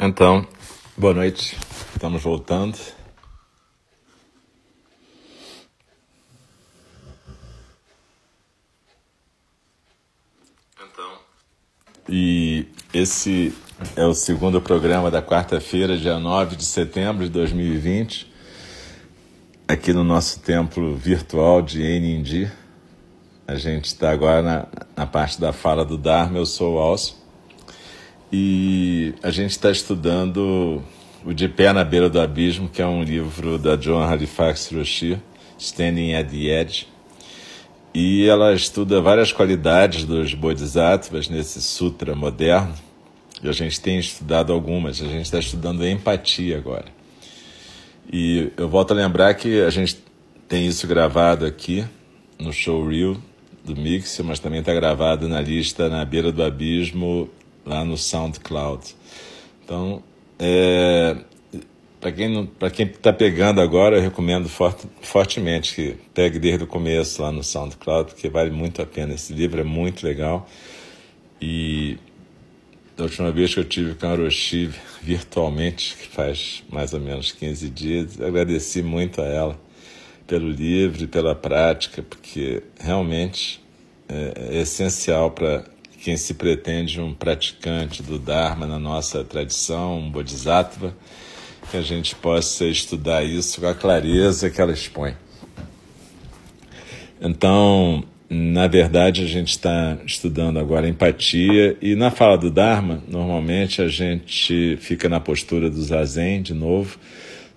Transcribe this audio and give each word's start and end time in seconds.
Então, 0.00 0.46
boa 0.96 1.12
noite. 1.12 1.58
Estamos 1.92 2.22
voltando. 2.22 2.78
Então. 10.80 11.18
E 12.08 12.66
esse 12.94 13.52
é 13.96 14.04
o 14.04 14.14
segundo 14.14 14.60
programa 14.60 15.10
da 15.10 15.20
quarta-feira, 15.20 15.98
dia 15.98 16.20
9 16.20 16.54
de 16.54 16.64
setembro 16.64 17.24
de 17.24 17.30
2020, 17.30 18.32
aqui 19.66 19.92
no 19.92 20.04
nosso 20.04 20.38
templo 20.38 20.94
virtual 20.94 21.60
de 21.60 21.82
Enindi. 21.82 22.48
A 23.48 23.56
gente 23.56 23.86
está 23.86 24.12
agora 24.12 24.42
na, 24.42 24.66
na, 24.96 25.06
parte 25.08 25.40
da 25.40 25.52
fala 25.52 25.84
do 25.84 25.98
Dharma. 25.98 26.38
Eu 26.38 26.46
sou 26.46 26.76
o 26.76 26.78
Alcio. 26.78 27.17
E 28.30 29.14
a 29.22 29.30
gente 29.30 29.52
está 29.52 29.70
estudando 29.70 30.82
O 31.24 31.32
De 31.32 31.48
Pé 31.48 31.72
na 31.72 31.82
Beira 31.82 32.10
do 32.10 32.20
Abismo, 32.20 32.68
que 32.68 32.82
é 32.82 32.86
um 32.86 33.02
livro 33.02 33.58
da 33.58 33.74
John 33.74 34.02
Halifax 34.02 34.70
Roshi, 34.70 35.18
Standing 35.58 36.12
at 36.12 36.28
the 36.28 36.60
Edge. 36.60 36.86
E 37.94 38.28
ela 38.28 38.52
estuda 38.52 39.00
várias 39.00 39.32
qualidades 39.32 40.04
dos 40.04 40.34
bodhisattvas 40.34 41.30
nesse 41.30 41.62
sutra 41.62 42.14
moderno. 42.14 42.74
E 43.42 43.48
a 43.48 43.52
gente 43.52 43.80
tem 43.80 43.98
estudado 43.98 44.52
algumas, 44.52 45.00
a 45.00 45.06
gente 45.06 45.24
está 45.24 45.38
estudando 45.38 45.86
empatia 45.86 46.58
agora. 46.58 46.86
E 48.12 48.52
eu 48.58 48.68
volto 48.68 48.90
a 48.90 48.94
lembrar 48.94 49.32
que 49.34 49.62
a 49.62 49.70
gente 49.70 49.98
tem 50.46 50.66
isso 50.66 50.86
gravado 50.86 51.46
aqui 51.46 51.82
no 52.38 52.52
showreel 52.52 53.16
do 53.64 53.74
Mix, 53.74 54.20
mas 54.22 54.38
também 54.38 54.60
está 54.60 54.74
gravado 54.74 55.28
na 55.28 55.40
lista 55.40 55.88
Na 55.88 56.04
Beira 56.04 56.30
do 56.30 56.42
Abismo 56.42 57.30
lá 57.68 57.84
no 57.84 57.96
SoundCloud. 57.96 58.96
Então, 59.64 60.02
é, 60.38 61.16
para 62.00 62.12
quem 62.12 62.46
para 62.46 62.70
quem 62.70 62.86
está 62.86 63.12
pegando 63.12 63.60
agora, 63.60 63.96
eu 63.96 64.02
recomendo 64.02 64.48
fort, 64.48 64.84
fortemente 65.02 65.74
que 65.74 65.96
pegue 66.14 66.38
desde 66.38 66.64
o 66.64 66.66
começo 66.66 67.22
lá 67.22 67.30
no 67.30 67.44
SoundCloud, 67.44 68.12
porque 68.12 68.28
vale 68.28 68.50
muito 68.50 68.80
a 68.80 68.86
pena. 68.86 69.14
Esse 69.14 69.32
livro 69.32 69.60
é 69.60 69.64
muito 69.64 70.04
legal. 70.04 70.48
E 71.40 71.98
da 72.96 73.04
última 73.04 73.30
vez 73.30 73.54
que 73.54 73.60
eu 73.60 73.64
tive 73.64 73.94
com 73.94 74.06
a 74.06 74.16
Roshi 74.16 74.70
virtualmente, 75.02 75.96
que 75.96 76.08
faz 76.08 76.64
mais 76.68 76.92
ou 76.92 77.00
menos 77.00 77.30
15 77.30 77.70
dias, 77.70 78.20
agradeci 78.20 78.82
muito 78.82 79.20
a 79.20 79.24
ela 79.24 79.60
pelo 80.26 80.50
livro 80.50 81.04
e 81.04 81.06
pela 81.06 81.34
prática, 81.34 82.02
porque 82.02 82.62
realmente 82.78 83.60
é, 84.08 84.56
é 84.56 84.60
essencial 84.60 85.30
para 85.30 85.64
quem 86.02 86.16
se 86.16 86.34
pretende 86.34 87.00
um 87.00 87.12
praticante 87.12 88.02
do 88.02 88.18
Dharma 88.18 88.66
na 88.66 88.78
nossa 88.78 89.24
tradição, 89.24 89.98
um 89.98 90.10
Bodhisattva, 90.10 90.94
que 91.70 91.76
a 91.76 91.82
gente 91.82 92.14
possa 92.14 92.64
estudar 92.64 93.24
isso 93.24 93.60
com 93.60 93.66
a 93.66 93.74
clareza 93.74 94.48
que 94.48 94.60
ela 94.60 94.72
expõe. 94.72 95.14
Então, 97.20 98.04
na 98.30 98.66
verdade, 98.66 99.22
a 99.22 99.26
gente 99.26 99.48
está 99.48 99.98
estudando 100.06 100.58
agora 100.58 100.88
empatia 100.88 101.76
e 101.82 101.94
na 101.94 102.10
fala 102.10 102.38
do 102.38 102.50
Dharma, 102.50 103.02
normalmente 103.08 103.82
a 103.82 103.88
gente 103.88 104.76
fica 104.80 105.08
na 105.08 105.18
postura 105.18 105.68
do 105.68 105.82
Zazen 105.82 106.42
de 106.42 106.54
novo, 106.54 106.98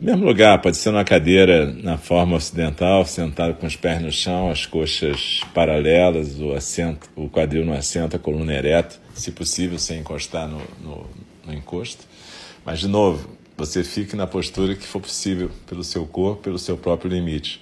mesmo 0.02 0.26
lugar, 0.26 0.60
pode 0.60 0.78
ser 0.78 0.90
numa 0.90 1.04
cadeira 1.04 1.72
na 1.84 1.96
forma 1.96 2.36
ocidental, 2.36 3.06
sentado 3.06 3.54
com 3.54 3.68
os 3.68 3.76
pés 3.76 4.02
no 4.02 4.12
chão, 4.12 4.50
as 4.50 4.66
coxas 4.66 5.42
paralelas, 5.54 6.40
o 6.40 6.54
assento, 6.54 7.08
o 7.16 7.30
quadril 7.30 7.64
no 7.64 7.74
assento, 7.74 8.16
a 8.16 8.20
coluna 8.20 8.52
ereta, 8.52 8.96
se 9.14 9.32
possível 9.32 9.78
sem 9.78 10.00
encostar 10.00 10.48
no, 10.48 10.60
no, 10.84 11.08
no 11.46 11.54
encosto. 11.54 12.04
Mas, 12.66 12.80
de 12.80 12.88
novo, 12.88 13.30
você 13.56 13.84
fique 13.84 14.16
na 14.16 14.26
postura 14.26 14.74
que 14.74 14.88
for 14.88 15.00
possível 15.00 15.52
pelo 15.68 15.84
seu 15.84 16.04
corpo, 16.08 16.42
pelo 16.42 16.58
seu 16.58 16.76
próprio 16.76 17.12
limite. 17.12 17.62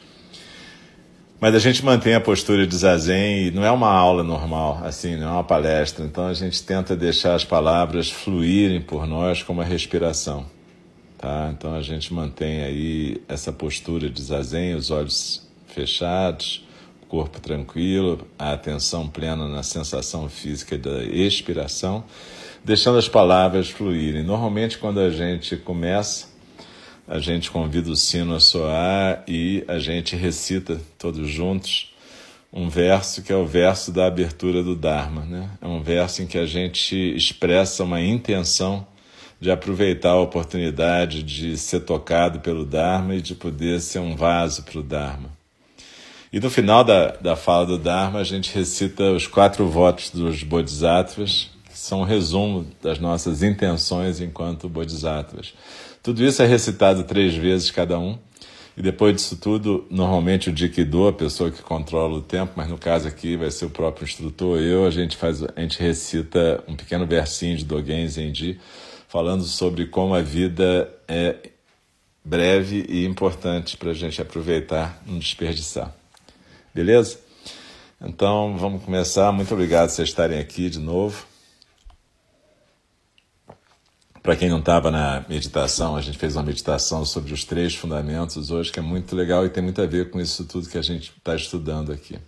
Mas 1.42 1.54
a 1.56 1.60
gente 1.60 1.84
mantém 1.84 2.16
a 2.16 2.22
postura 2.22 2.66
de 2.66 2.76
zazen 2.76 3.48
e 3.48 3.52
não 3.52 3.66
é 3.66 3.72
uma 3.72 3.92
aula 3.92 4.24
normal, 4.24 4.80
assim, 4.84 5.18
não 5.18 5.28
é 5.28 5.32
uma 5.32 5.44
palestra. 5.44 6.06
Então 6.06 6.28
a 6.28 6.34
gente 6.34 6.64
tenta 6.64 6.96
deixar 6.96 7.36
as 7.36 7.44
palavras 7.44 8.10
fluírem 8.10 8.82
por 8.82 9.06
nós 9.06 9.44
como 9.44 9.60
a 9.60 9.66
respiração. 9.66 10.46
Tá? 11.20 11.54
Então 11.54 11.76
a 11.76 11.82
gente 11.82 12.14
mantém 12.14 12.62
aí 12.64 13.22
essa 13.28 13.52
postura 13.52 14.10
de 14.10 14.22
zazen, 14.24 14.74
os 14.74 14.90
olhos 14.90 15.46
fechados, 15.68 16.66
corpo 17.10 17.42
tranquilo, 17.42 18.26
a 18.40 18.54
atenção 18.54 19.06
plena 19.06 19.46
na 19.46 19.62
sensação 19.62 20.30
física 20.30 20.78
da 20.78 21.04
expiração, 21.04 22.06
deixando 22.64 22.98
as 22.98 23.10
palavras 23.10 23.70
fluírem. 23.70 24.24
Normalmente 24.24 24.78
quando 24.78 25.02
a 25.02 25.10
gente 25.10 25.58
começa, 25.58 26.30
a 27.06 27.20
gente 27.20 27.52
convida 27.52 27.92
o 27.92 27.98
sino 27.98 28.34
a 28.34 28.40
soar 28.40 29.22
e 29.28 29.66
a 29.68 29.78
gente 29.78 30.16
recita 30.16 30.80
todos 30.98 31.28
juntos 31.28 31.94
um 32.52 32.70
verso 32.70 33.22
que 33.22 33.34
é 33.34 33.36
o 33.36 33.46
verso 33.46 33.92
da 33.92 34.08
abertura 34.08 34.64
do 34.64 34.74
Dharma. 34.74 35.26
Né? 35.26 35.50
É 35.62 35.68
um 35.68 35.82
verso 35.82 36.22
em 36.22 36.28
que 36.28 36.38
a 36.38 36.46
gente 36.46 36.96
expressa 36.96 37.84
uma 37.84 38.02
intenção 38.02 38.88
de 39.40 39.50
aproveitar 39.50 40.12
a 40.12 40.20
oportunidade 40.20 41.24
de 41.24 41.58
ser 41.58 41.82
tocado 41.82 42.40
pelo 42.40 42.66
Dharma 42.66 43.16
e 43.16 43.22
de 43.22 43.36
poder 43.36 43.80
ser 43.80 44.00
um 44.00 44.16
vaso 44.16 44.64
para 44.64 44.80
o 44.80 44.84
Dharma. 44.84 45.30
E 46.32 46.40
no 46.40 46.50
final 46.50 46.84
da, 46.84 47.14
da 47.14 47.36
fala 47.36 47.66
do 47.66 47.78
Dharma, 47.78 48.20
a 48.20 48.24
gente 48.24 48.54
recita 48.54 49.12
os 49.12 49.26
quatro 49.26 49.68
votos 49.68 50.12
dos 50.12 50.44
Bodhisattvas, 50.44 51.50
que 51.66 51.78
são 51.78 52.02
um 52.02 52.04
resumo 52.04 52.68
das 52.82 53.00
nossas 53.00 53.42
intenções 53.42 54.22
enquanto 54.22 54.70
Bodhisattvas. 54.70 55.54
Tudo 56.04 56.24
isso 56.24 56.42
é 56.44 56.46
recitado 56.46 57.04
três 57.04 57.34
vezes 57.34 57.72
cada 57.72 57.98
um. 57.98 58.18
E 58.78 58.82
depois 58.82 59.14
disso 59.14 59.36
tudo, 59.36 59.86
normalmente 59.90 60.50
o 60.50 60.54
Dikido, 60.54 61.08
a 61.08 61.14
pessoa 61.14 61.52
que 61.52 61.62
controla 61.62 62.20
o 62.20 62.22
tempo, 62.22 62.54
mas 62.56 62.70
no 62.70 62.78
caso 62.78 63.08
aqui 63.08 63.36
vai 63.36 63.52
ser 63.52 63.66
o 63.66 63.70
próprio 63.70 64.06
instrutor, 64.06 64.60
eu, 64.60 64.86
a 64.86 64.90
gente 64.90 65.18
faz, 65.18 65.44
a 65.44 65.60
gente 65.60 65.82
recita 65.82 66.64
um 66.66 66.76
pequeno 66.76 67.06
versinho 67.06 67.58
de 67.58 67.66
Dogen 67.66 68.08
Zenji, 68.08 68.58
falando 69.10 69.44
sobre 69.44 69.88
como 69.88 70.14
a 70.14 70.22
vida 70.22 70.88
é 71.08 71.50
breve 72.24 72.86
e 72.88 73.06
importante 73.06 73.76
para 73.76 73.90
a 73.90 73.94
gente 73.94 74.22
aproveitar, 74.22 75.02
não 75.04 75.18
desperdiçar. 75.18 75.92
Beleza? 76.74 77.20
Então 78.00 78.56
vamos 78.56 78.84
começar. 78.84 79.32
Muito 79.32 79.52
obrigado 79.52 79.90
por 79.90 79.96
vocês 79.96 80.10
estarem 80.10 80.40
aqui 80.40 80.70
de 80.70 80.78
novo. 80.78 81.26
Para 84.22 84.36
quem 84.36 84.48
não 84.48 84.60
estava 84.60 84.92
na 84.92 85.26
meditação, 85.28 85.96
a 85.96 86.02
gente 86.02 86.20
fez 86.20 86.36
uma 86.36 86.44
meditação 86.44 87.04
sobre 87.04 87.34
os 87.34 87.44
três 87.44 87.74
fundamentos 87.74 88.52
hoje, 88.52 88.72
que 88.72 88.78
é 88.78 88.84
muito 88.84 89.16
legal 89.16 89.44
e 89.44 89.50
tem 89.50 89.64
muito 89.64 89.82
a 89.82 89.88
ver 89.88 90.12
com 90.12 90.22
isso 90.22 90.46
tudo 90.46 90.70
que 90.70 90.78
a 90.78 90.84
gente 90.84 91.12
está 91.18 91.36
estudando 91.36 91.92
aqui. 91.92 92.20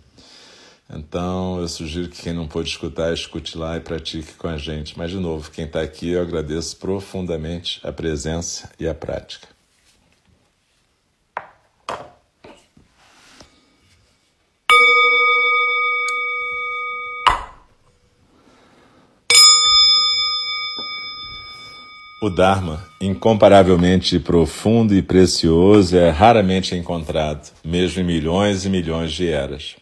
Então, 0.94 1.58
eu 1.58 1.68
sugiro 1.68 2.08
que 2.08 2.20
quem 2.20 2.34
não 2.34 2.46
pôde 2.46 2.68
escutar, 2.68 3.14
escute 3.14 3.56
lá 3.56 3.78
e 3.78 3.80
pratique 3.80 4.34
com 4.34 4.46
a 4.46 4.58
gente. 4.58 4.96
Mas, 4.98 5.10
de 5.10 5.16
novo, 5.16 5.50
quem 5.50 5.64
está 5.64 5.80
aqui, 5.80 6.10
eu 6.10 6.20
agradeço 6.20 6.76
profundamente 6.76 7.80
a 7.82 7.90
presença 7.90 8.70
e 8.78 8.86
a 8.86 8.94
prática. 8.94 9.48
O 22.20 22.30
Dharma, 22.30 22.86
incomparavelmente 23.00 24.20
profundo 24.20 24.94
e 24.94 25.02
precioso, 25.02 25.96
é 25.96 26.08
raramente 26.10 26.72
encontrado, 26.72 27.50
mesmo 27.64 28.00
em 28.00 28.04
milhões 28.04 28.64
e 28.64 28.70
milhões 28.70 29.10
de 29.10 29.26
eras. 29.26 29.81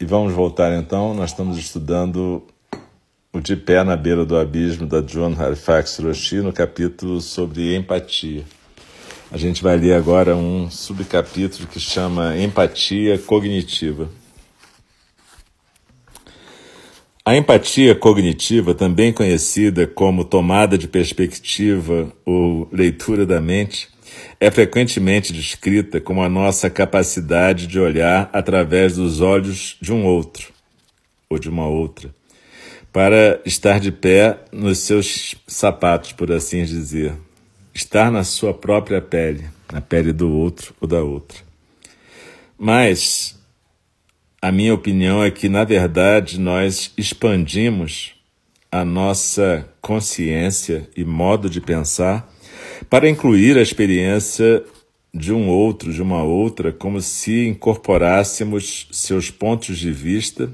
E 0.00 0.04
vamos 0.04 0.32
voltar 0.32 0.72
então, 0.78 1.12
nós 1.12 1.30
estamos 1.30 1.58
estudando 1.58 2.46
o 3.32 3.40
De 3.40 3.56
Pé 3.56 3.82
na 3.82 3.96
Beira 3.96 4.24
do 4.24 4.38
Abismo 4.38 4.86
da 4.86 5.00
John 5.00 5.34
Halifax 5.36 5.98
Roshi 5.98 6.36
no 6.36 6.52
capítulo 6.52 7.20
sobre 7.20 7.74
empatia. 7.74 8.44
A 9.28 9.36
gente 9.36 9.60
vai 9.60 9.76
ler 9.76 9.94
agora 9.94 10.36
um 10.36 10.70
subcapítulo 10.70 11.66
que 11.66 11.80
chama 11.80 12.38
Empatia 12.38 13.18
Cognitiva. 13.18 14.08
A 17.24 17.36
empatia 17.36 17.92
cognitiva, 17.96 18.74
também 18.74 19.12
conhecida 19.12 19.84
como 19.84 20.24
tomada 20.24 20.78
de 20.78 20.86
perspectiva 20.86 22.12
ou 22.24 22.68
leitura 22.72 23.26
da 23.26 23.40
mente, 23.40 23.88
é 24.40 24.50
frequentemente 24.50 25.32
descrita 25.32 26.00
como 26.00 26.22
a 26.22 26.28
nossa 26.28 26.70
capacidade 26.70 27.66
de 27.66 27.78
olhar 27.78 28.30
através 28.32 28.96
dos 28.96 29.20
olhos 29.20 29.76
de 29.80 29.92
um 29.92 30.04
outro 30.04 30.52
ou 31.28 31.38
de 31.38 31.48
uma 31.48 31.66
outra, 31.66 32.14
para 32.92 33.40
estar 33.44 33.78
de 33.80 33.92
pé 33.92 34.38
nos 34.50 34.78
seus 34.78 35.34
sapatos, 35.46 36.12
por 36.12 36.32
assim 36.32 36.64
dizer, 36.64 37.14
estar 37.74 38.10
na 38.10 38.24
sua 38.24 38.54
própria 38.54 39.00
pele, 39.00 39.44
na 39.72 39.80
pele 39.80 40.12
do 40.12 40.32
outro 40.32 40.74
ou 40.80 40.88
da 40.88 41.02
outra. 41.02 41.38
Mas 42.56 43.38
a 44.40 44.50
minha 44.50 44.72
opinião 44.72 45.22
é 45.22 45.30
que, 45.30 45.48
na 45.48 45.64
verdade, 45.64 46.40
nós 46.40 46.92
expandimos 46.96 48.14
a 48.70 48.84
nossa 48.84 49.68
consciência 49.80 50.88
e 50.96 51.04
modo 51.04 51.48
de 51.48 51.60
pensar 51.60 52.32
para 52.88 53.08
incluir 53.08 53.58
a 53.58 53.62
experiência 53.62 54.64
de 55.12 55.32
um 55.32 55.48
outro, 55.48 55.92
de 55.92 56.00
uma 56.00 56.22
outra, 56.22 56.72
como 56.72 57.00
se 57.00 57.46
incorporássemos 57.46 58.88
seus 58.92 59.30
pontos 59.30 59.78
de 59.78 59.90
vista, 59.90 60.50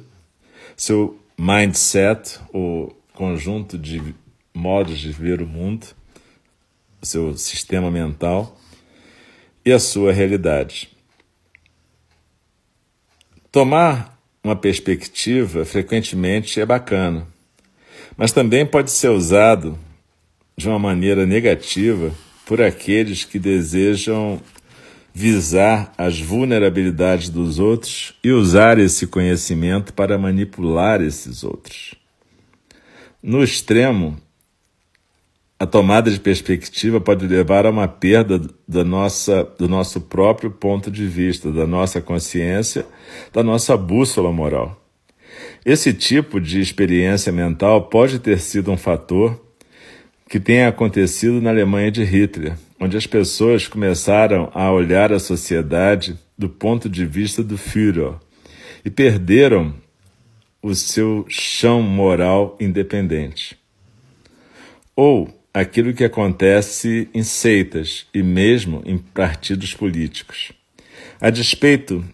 seu 0.77 1.19
mindset, 1.39 2.39
o 2.53 2.93
conjunto 3.13 3.79
de 3.79 4.15
modos 4.53 4.99
de 4.99 5.13
ver 5.13 5.43
o 5.43 5.47
mundo, 5.47 5.87
seu 7.03 7.37
sistema 7.37 7.91
mental 7.91 8.59
e 9.65 9.73
a 9.73 9.79
sua 9.79 10.13
realidade. 10.13 10.91
Tomar 13.51 14.19
uma 14.43 14.57
perspectiva 14.57 15.65
frequentemente 15.65 16.61
é 16.61 16.67
bacana, 16.67 17.27
mas 18.17 18.33
também 18.33 18.67
pode 18.67 18.91
ser 18.91 19.09
usado 19.09 19.79
de 20.57 20.69
uma 20.69 20.79
maneira 20.79 21.27
negativa 21.27 22.13
por 22.47 22.61
aqueles 22.61 23.25
que 23.25 23.39
desejam 23.39 24.41
visar 25.13 25.93
as 25.97 26.21
vulnerabilidades 26.21 27.29
dos 27.29 27.59
outros 27.59 28.15
e 28.23 28.33
usar 28.33 28.79
esse 28.79 29.07
conhecimento 29.07 29.93
para 29.95 30.19
manipular 30.19 31.01
esses 31.01 31.45
outros. 31.45 31.95
No 33.23 33.43
extremo, 33.43 34.17
a 35.59 35.65
tomada 35.65 36.11
de 36.11 36.19
perspectiva 36.19 37.01
pode 37.01 37.27
levar 37.27 37.65
a 37.65 37.71
uma 37.71 37.87
perda 37.87 38.41
da 38.67 38.85
nossa, 38.85 39.45
do 39.57 39.69
nosso 39.69 40.01
próprio 40.01 40.51
ponto 40.51 40.91
de 40.91 41.07
vista, 41.07 41.51
da 41.53 41.67
nossa 41.67 42.01
consciência, 42.01 42.85
da 43.33 43.43
nossa 43.43 43.77
bússola 43.77 44.33
moral. 44.33 44.81
Esse 45.65 45.95
tipo 45.95 46.41
de 46.41 46.61
experiência 46.61 47.33
mental 47.33 47.89
pode 47.89 48.19
ter 48.19 48.41
sido 48.41 48.73
um 48.73 48.77
fator 48.77 49.44
que 50.29 50.41
tenha 50.41 50.69
acontecido 50.69 51.41
na 51.41 51.51
Alemanha 51.51 51.91
de 51.91 52.03
Hitler, 52.03 52.57
onde 52.81 52.97
as 52.97 53.07
pessoas 53.07 53.69
começaram 53.69 54.51
a 54.55 54.71
olhar 54.73 55.13
a 55.13 55.19
sociedade 55.19 56.19
do 56.37 56.49
ponto 56.49 56.89
de 56.89 57.07
vista 57.07 57.43
do 57.43 57.57
Führer 57.57 58.15
e 58.85 58.91
perderam 58.91 59.75
o 60.63 60.75
seu 60.75 61.27
chão 61.29 61.83
moral 61.83 62.57
independente. 62.61 63.57
Ou 64.97 65.29
aquilo 65.53 65.93
que 65.95 66.05
acontece 66.05 67.09
em 67.15 67.23
seitas 67.23 68.07
e 68.13 68.23
mesmo 68.23 68.83
em 68.85 68.99
partidos 68.99 69.73
políticos. 69.73 70.53
A 71.21 71.31
despeito 71.31 72.05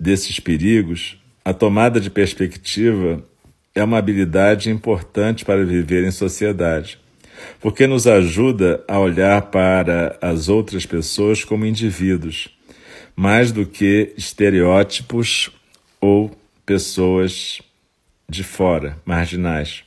desses 0.00 0.40
perigos, 0.40 1.20
a 1.44 1.52
tomada 1.52 2.00
de 2.00 2.08
perspectiva 2.08 3.22
é 3.74 3.84
uma 3.84 3.98
habilidade 3.98 4.70
importante 4.70 5.44
para 5.44 5.64
viver 5.64 6.04
em 6.04 6.10
sociedade, 6.10 6.98
porque 7.60 7.86
nos 7.86 8.06
ajuda 8.06 8.82
a 8.88 8.98
olhar 8.98 9.42
para 9.42 10.18
as 10.20 10.48
outras 10.48 10.86
pessoas 10.86 11.44
como 11.44 11.66
indivíduos, 11.66 12.48
mais 13.14 13.52
do 13.52 13.66
que 13.66 14.12
estereótipos 14.16 15.50
ou 16.00 16.30
pessoas 16.64 17.60
de 18.28 18.44
fora, 18.44 18.98
marginais. 19.04 19.84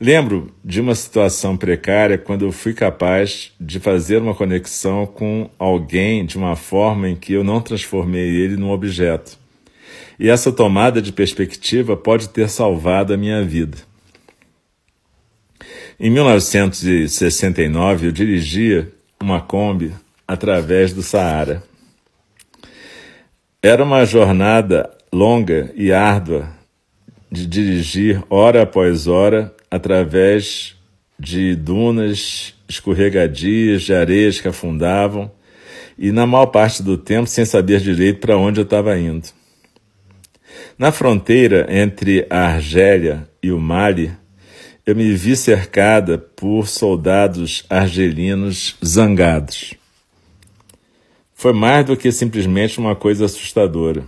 Lembro 0.00 0.52
de 0.64 0.80
uma 0.80 0.94
situação 0.94 1.56
precária 1.56 2.18
quando 2.18 2.44
eu 2.44 2.52
fui 2.52 2.74
capaz 2.74 3.52
de 3.60 3.78
fazer 3.78 4.18
uma 4.18 4.34
conexão 4.34 5.06
com 5.06 5.48
alguém 5.58 6.26
de 6.26 6.36
uma 6.36 6.56
forma 6.56 7.08
em 7.08 7.16
que 7.16 7.32
eu 7.32 7.44
não 7.44 7.60
transformei 7.60 8.28
ele 8.28 8.56
num 8.56 8.70
objeto. 8.70 9.38
E 10.18 10.28
essa 10.28 10.52
tomada 10.52 11.00
de 11.00 11.12
perspectiva 11.12 11.96
pode 11.96 12.28
ter 12.28 12.48
salvado 12.48 13.14
a 13.14 13.16
minha 13.16 13.42
vida. 13.44 13.78
Em 15.98 16.10
1969, 16.10 18.08
eu 18.08 18.12
dirigia 18.12 18.92
uma 19.22 19.40
Kombi 19.40 19.92
através 20.26 20.92
do 20.92 21.04
Saara. 21.04 21.62
Era 23.62 23.84
uma 23.84 24.04
jornada 24.04 24.90
longa 25.12 25.72
e 25.76 25.92
árdua 25.92 26.48
de 27.30 27.46
dirigir 27.46 28.20
hora 28.28 28.62
após 28.62 29.06
hora 29.06 29.54
através 29.70 30.74
de 31.16 31.54
dunas 31.54 32.54
escorregadias, 32.68 33.82
de 33.82 33.94
areias 33.94 34.40
que 34.40 34.48
afundavam, 34.48 35.30
e 35.96 36.10
na 36.10 36.26
maior 36.26 36.46
parte 36.46 36.82
do 36.82 36.98
tempo 36.98 37.28
sem 37.28 37.44
saber 37.44 37.78
direito 37.78 38.18
para 38.18 38.36
onde 38.36 38.58
eu 38.58 38.64
estava 38.64 38.98
indo. 38.98 39.28
Na 40.76 40.90
fronteira 40.90 41.68
entre 41.70 42.26
a 42.28 42.46
Argélia 42.46 43.28
e 43.40 43.52
o 43.52 43.60
Mali, 43.60 44.10
eu 44.86 44.94
me 44.94 45.14
vi 45.14 45.34
cercada 45.34 46.18
por 46.18 46.68
soldados 46.68 47.64
argelinos 47.70 48.76
zangados. 48.84 49.74
Foi 51.32 51.54
mais 51.54 51.86
do 51.86 51.96
que 51.96 52.12
simplesmente 52.12 52.78
uma 52.78 52.94
coisa 52.94 53.24
assustadora. 53.24 54.04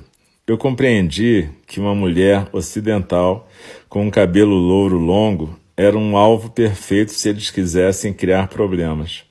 Eu 0.46 0.58
compreendi 0.58 1.48
que 1.66 1.80
uma 1.80 1.94
mulher 1.94 2.46
ocidental 2.52 3.48
com 3.88 4.06
um 4.06 4.10
cabelo 4.10 4.54
louro 4.54 4.98
longo 4.98 5.58
era 5.76 5.96
um 5.96 6.14
alvo 6.16 6.50
perfeito 6.50 7.12
se 7.12 7.30
eles 7.30 7.50
quisessem 7.50 8.12
criar 8.12 8.48
problemas. 8.48 9.24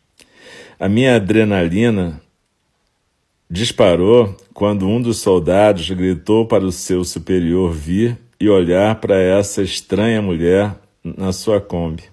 A 0.79 0.89
minha 0.89 1.15
adrenalina 1.15 2.19
disparou 3.49 4.35
quando 4.53 4.87
um 4.87 4.99
dos 4.99 5.17
soldados 5.17 5.89
gritou 5.91 6.47
para 6.47 6.65
o 6.65 6.71
seu 6.71 7.03
superior 7.03 7.71
vir 7.71 8.17
e 8.39 8.49
olhar 8.49 8.95
para 8.95 9.17
essa 9.17 9.61
estranha 9.61 10.21
mulher 10.21 10.75
na 11.05 11.31
sua 11.31 11.61
Kombi. 11.61 12.03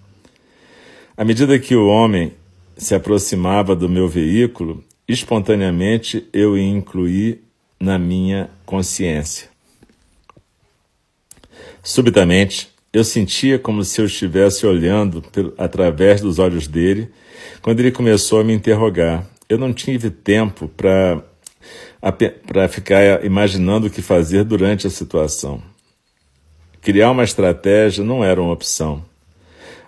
À 1.16 1.24
medida 1.24 1.58
que 1.58 1.74
o 1.74 1.88
homem 1.88 2.34
se 2.76 2.94
aproximava 2.94 3.74
do 3.74 3.88
meu 3.88 4.06
veículo, 4.08 4.84
espontaneamente 5.08 6.28
eu 6.32 6.58
incluí 6.58 7.40
na 7.80 7.98
minha 7.98 8.50
consciência. 8.66 9.48
Subitamente, 11.82 12.70
eu 12.92 13.02
sentia 13.02 13.58
como 13.58 13.82
se 13.82 14.00
eu 14.00 14.04
estivesse 14.04 14.66
olhando 14.66 15.24
através 15.56 16.20
dos 16.20 16.38
olhos 16.38 16.68
dele 16.68 17.10
quando 17.62 17.80
ele 17.80 17.90
começou 17.90 18.40
a 18.40 18.44
me 18.44 18.52
interrogar. 18.52 19.26
Eu 19.48 19.58
não 19.58 19.72
tive 19.72 20.10
tempo 20.10 20.68
para 20.68 21.22
ficar 22.68 23.24
imaginando 23.24 23.86
o 23.86 23.90
que 23.90 24.02
fazer 24.02 24.44
durante 24.44 24.86
a 24.86 24.90
situação. 24.90 25.62
Criar 26.82 27.12
uma 27.12 27.22
estratégia 27.22 28.02
não 28.02 28.24
era 28.24 28.42
uma 28.42 28.52
opção. 28.52 29.04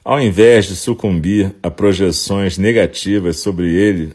Ao 0.05 0.21
invés 0.21 0.67
de 0.67 0.77
sucumbir 0.77 1.53
a 1.61 1.69
projeções 1.69 2.57
negativas 2.57 3.41
sobre 3.41 3.75
ele, 3.75 4.13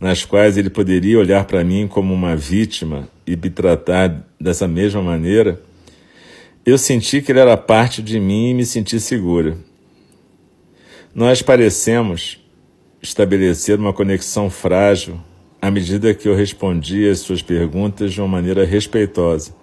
nas 0.00 0.24
quais 0.24 0.56
ele 0.56 0.70
poderia 0.70 1.18
olhar 1.18 1.44
para 1.44 1.62
mim 1.62 1.86
como 1.86 2.14
uma 2.14 2.34
vítima 2.34 3.06
e 3.26 3.36
me 3.36 3.50
tratar 3.50 4.26
dessa 4.40 4.66
mesma 4.66 5.02
maneira, 5.02 5.60
eu 6.64 6.78
senti 6.78 7.20
que 7.20 7.30
ele 7.30 7.40
era 7.40 7.58
parte 7.58 8.00
de 8.00 8.18
mim 8.18 8.52
e 8.52 8.54
me 8.54 8.64
senti 8.64 8.98
segura. 8.98 9.58
Nós 11.14 11.42
parecemos 11.42 12.42
estabelecer 13.02 13.78
uma 13.78 13.92
conexão 13.92 14.48
frágil 14.48 15.20
à 15.60 15.70
medida 15.70 16.14
que 16.14 16.26
eu 16.26 16.34
respondia 16.34 17.12
às 17.12 17.18
suas 17.18 17.42
perguntas 17.42 18.14
de 18.14 18.20
uma 18.22 18.28
maneira 18.28 18.64
respeitosa, 18.64 19.57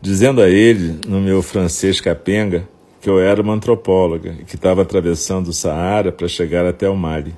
dizendo 0.00 0.40
a 0.40 0.48
ele, 0.48 1.00
no 1.06 1.20
meu 1.20 1.42
francês 1.42 2.00
capenga, 2.00 2.68
que 3.00 3.08
eu 3.08 3.20
era 3.20 3.40
uma 3.40 3.54
antropóloga 3.54 4.34
e 4.40 4.44
que 4.44 4.56
estava 4.56 4.82
atravessando 4.82 5.48
o 5.48 5.52
Saara 5.52 6.10
para 6.10 6.28
chegar 6.28 6.66
até 6.66 6.88
o 6.88 6.96
Mali. 6.96 7.34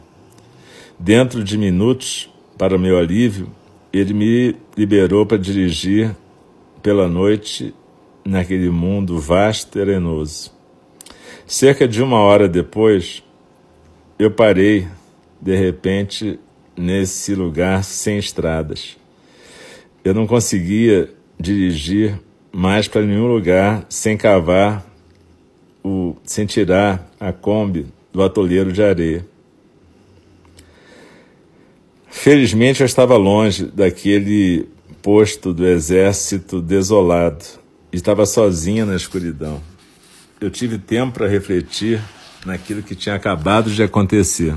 Dentro 0.99 1.45
de 1.45 1.59
minutos, 1.59 2.33
para 2.57 2.79
meu 2.79 2.99
alívio, 2.99 3.49
ele 3.93 4.13
me 4.13 4.57
liberou 4.77 5.25
para 5.25 5.39
dirigir 5.39 6.15
pela 6.83 7.09
noite 7.09 7.75
naquele 8.25 8.71
mundo 8.71 9.19
vasto 9.19 9.79
e 9.79 9.83
arenoso. 9.83 10.53
Cerca 11.47 11.89
de 11.89 12.03
uma 12.03 12.19
hora 12.19 12.49
depois, 12.49 13.23
eu 14.19 14.31
parei, 14.31 14.87
de 15.41 15.57
repente, 15.57 16.39
nesse 16.77 17.35
lugar 17.35 17.85
sem 17.85 18.19
estradas. 18.19 18.97
Eu 20.05 20.13
não 20.15 20.27
conseguia 20.27 21.11
dirigir 21.39 22.19
mais 22.53 22.89
para 22.89 23.03
nenhum 23.03 23.27
lugar 23.27 23.85
sem 23.89 24.17
cavar, 24.17 24.85
o, 25.85 26.17
sem 26.25 26.47
tirar 26.47 27.09
a 27.21 27.33
Kombi 27.33 27.87
do 28.13 28.23
atoleiro 28.23 28.73
de 28.73 28.83
areia. 28.83 29.27
Felizmente 32.09 32.81
eu 32.81 32.87
estava 32.87 33.17
longe 33.17 33.67
daquele 33.67 34.69
posto 35.03 35.53
do 35.53 35.67
exército 35.67 36.61
desolado 36.61 37.45
e 37.93 37.97
estava 37.97 38.27
sozinha 38.27 38.85
na 38.85 38.97
escuridão. 38.97 39.63
Eu 40.41 40.51
tive 40.51 40.79
tempo 40.79 41.15
para 41.15 41.29
refletir 41.29 42.01
naquilo 42.45 42.83
que 42.83 42.95
tinha 42.95 43.15
acabado 43.15 43.71
de 43.71 43.83
acontecer. 43.83 44.57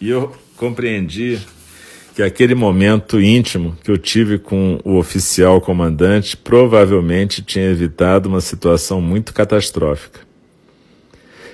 E 0.00 0.08
eu 0.08 0.34
compreendi 0.56 1.38
que 2.14 2.22
aquele 2.22 2.54
momento 2.54 3.20
íntimo 3.20 3.76
que 3.82 3.90
eu 3.90 3.96
tive 3.96 4.38
com 4.38 4.80
o 4.84 4.96
oficial 4.96 5.60
comandante 5.60 6.36
provavelmente 6.36 7.42
tinha 7.42 7.70
evitado 7.70 8.28
uma 8.28 8.40
situação 8.40 9.00
muito 9.00 9.32
catastrófica. 9.32 10.20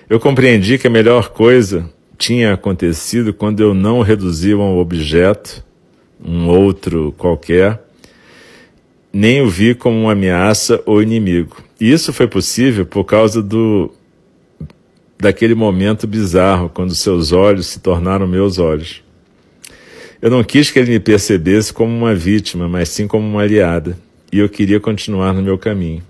Eu 0.08 0.18
compreendi 0.20 0.78
que 0.78 0.86
a 0.86 0.90
melhor 0.90 1.30
coisa 1.30 1.90
tinha 2.16 2.54
acontecido 2.54 3.34
quando 3.34 3.60
eu 3.60 3.74
não 3.74 4.00
reduzia 4.00 4.56
um 4.56 4.78
objeto, 4.78 5.64
um 6.24 6.48
outro 6.48 7.14
qualquer, 7.18 7.82
nem 9.12 9.42
o 9.42 9.48
vi 9.48 9.74
como 9.74 10.00
uma 10.00 10.12
ameaça 10.12 10.82
ou 10.86 11.02
inimigo. 11.02 11.62
E 11.80 11.90
isso 11.90 12.12
foi 12.12 12.26
possível 12.26 12.86
por 12.86 13.04
causa 13.04 13.42
do 13.42 13.92
daquele 15.18 15.54
momento 15.54 16.06
bizarro 16.06 16.68
quando 16.68 16.94
seus 16.94 17.32
olhos 17.32 17.66
se 17.66 17.80
tornaram 17.80 18.26
meus 18.26 18.58
olhos. 18.58 19.05
Eu 20.20 20.30
não 20.30 20.42
quis 20.42 20.70
que 20.70 20.78
ele 20.78 20.92
me 20.92 21.00
percebesse 21.00 21.72
como 21.72 21.94
uma 21.94 22.14
vítima, 22.14 22.68
mas 22.68 22.88
sim 22.88 23.06
como 23.06 23.26
uma 23.26 23.42
aliada, 23.42 23.98
e 24.32 24.38
eu 24.38 24.48
queria 24.48 24.80
continuar 24.80 25.34
no 25.34 25.42
meu 25.42 25.58
caminho. 25.58 26.02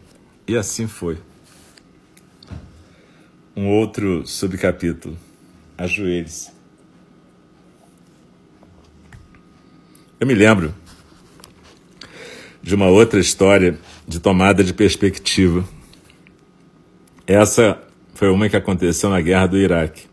E 0.47 0.57
assim 0.57 0.87
foi. 0.87 1.19
Um 3.57 3.69
outro 3.69 4.25
subcapítulo. 4.27 5.17
Ajoelhe-se. 5.77 6.51
Eu 10.21 10.27
me 10.27 10.35
lembro 10.35 10.75
de 12.63 12.75
uma 12.75 12.87
outra 12.87 13.19
história 13.19 13.77
de 14.07 14.21
tomada 14.21 14.63
de 14.63 14.73
perspectiva. 14.73 15.65
Essa 17.27 17.83
foi 18.15 18.31
uma 18.31 18.49
que 18.49 18.57
aconteceu 18.57 19.11
na 19.11 19.21
guerra 19.21 19.49
do 19.49 19.59
Iraque 19.59 20.07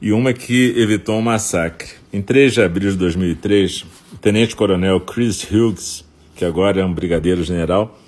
e 0.00 0.12
uma 0.12 0.32
que 0.32 0.74
evitou 0.76 1.16
um 1.16 1.22
massacre. 1.22 1.88
Em 2.12 2.20
3 2.20 2.54
de 2.54 2.62
abril 2.62 2.90
de 2.90 2.96
2003, 2.96 3.84
o 4.12 4.16
tenente-coronel 4.18 5.00
Chris 5.00 5.42
Hughes, 5.50 6.04
que 6.34 6.44
agora 6.44 6.80
é 6.80 6.84
um 6.84 6.92
brigadeiro-general, 6.92 7.98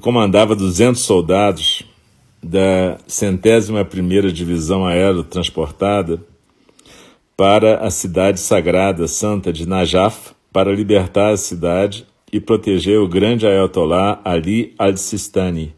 comandava 0.00 0.54
200 0.54 1.00
soldados 1.00 1.82
da 2.42 2.98
centésima 3.06 3.84
primeira 3.84 4.32
divisão 4.32 4.86
aerotransportada 4.86 6.20
para 7.36 7.78
a 7.78 7.90
cidade 7.90 8.40
sagrada 8.40 9.08
santa 9.08 9.52
de 9.52 9.66
Najaf 9.68 10.32
para 10.52 10.72
libertar 10.72 11.32
a 11.32 11.36
cidade 11.36 12.06
e 12.32 12.40
proteger 12.40 12.98
o 12.98 13.08
grande 13.08 13.46
Ayatollah 13.46 14.20
Ali 14.24 14.74
al-Sistani, 14.78 15.74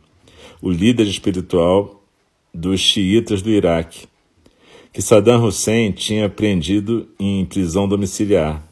o 0.63 0.71
líder 0.71 1.07
espiritual 1.07 2.03
dos 2.55 2.81
xiitas 2.81 3.43
do 3.43 3.51
Iraque, 3.51 4.07
que 4.93 5.03
Saddam 5.03 5.45
Hussein 5.45 5.93
tinha 5.93 6.29
prendido 6.29 7.09
em 7.19 7.45
prisão 7.45 7.89
domiciliar. 7.89 8.63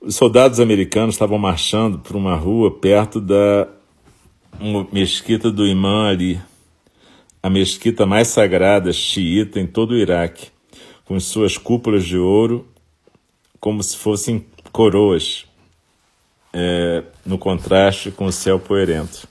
Os 0.00 0.14
soldados 0.14 0.60
americanos 0.60 1.14
estavam 1.14 1.38
marchando 1.38 1.98
por 1.98 2.16
uma 2.16 2.36
rua 2.36 2.70
perto 2.70 3.20
da 3.20 3.68
mesquita 4.92 5.50
do 5.50 5.66
Imã 5.66 6.08
Ali, 6.08 6.40
a 7.42 7.50
mesquita 7.50 8.06
mais 8.06 8.28
sagrada 8.28 8.92
xiita 8.92 9.60
em 9.60 9.66
todo 9.66 9.92
o 9.92 9.96
Iraque, 9.96 10.48
com 11.04 11.18
suas 11.20 11.56
cúpulas 11.56 12.04
de 12.04 12.18
ouro 12.18 12.66
como 13.60 13.82
se 13.82 13.96
fossem 13.96 14.46
coroas, 14.70 15.46
é, 16.52 17.02
no 17.24 17.36
contraste 17.36 18.10
com 18.10 18.26
o 18.26 18.32
céu 18.32 18.60
poerento. 18.60 19.26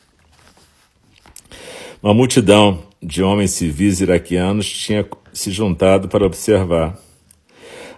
Uma 2.02 2.14
multidão 2.14 2.84
de 3.02 3.22
homens 3.24 3.52
civis 3.52 4.02
iraquianos 4.02 4.70
tinha 4.70 5.08
se 5.34 5.52
juntado 5.52 6.08
para 6.08 6.25
observar. 6.25 6.98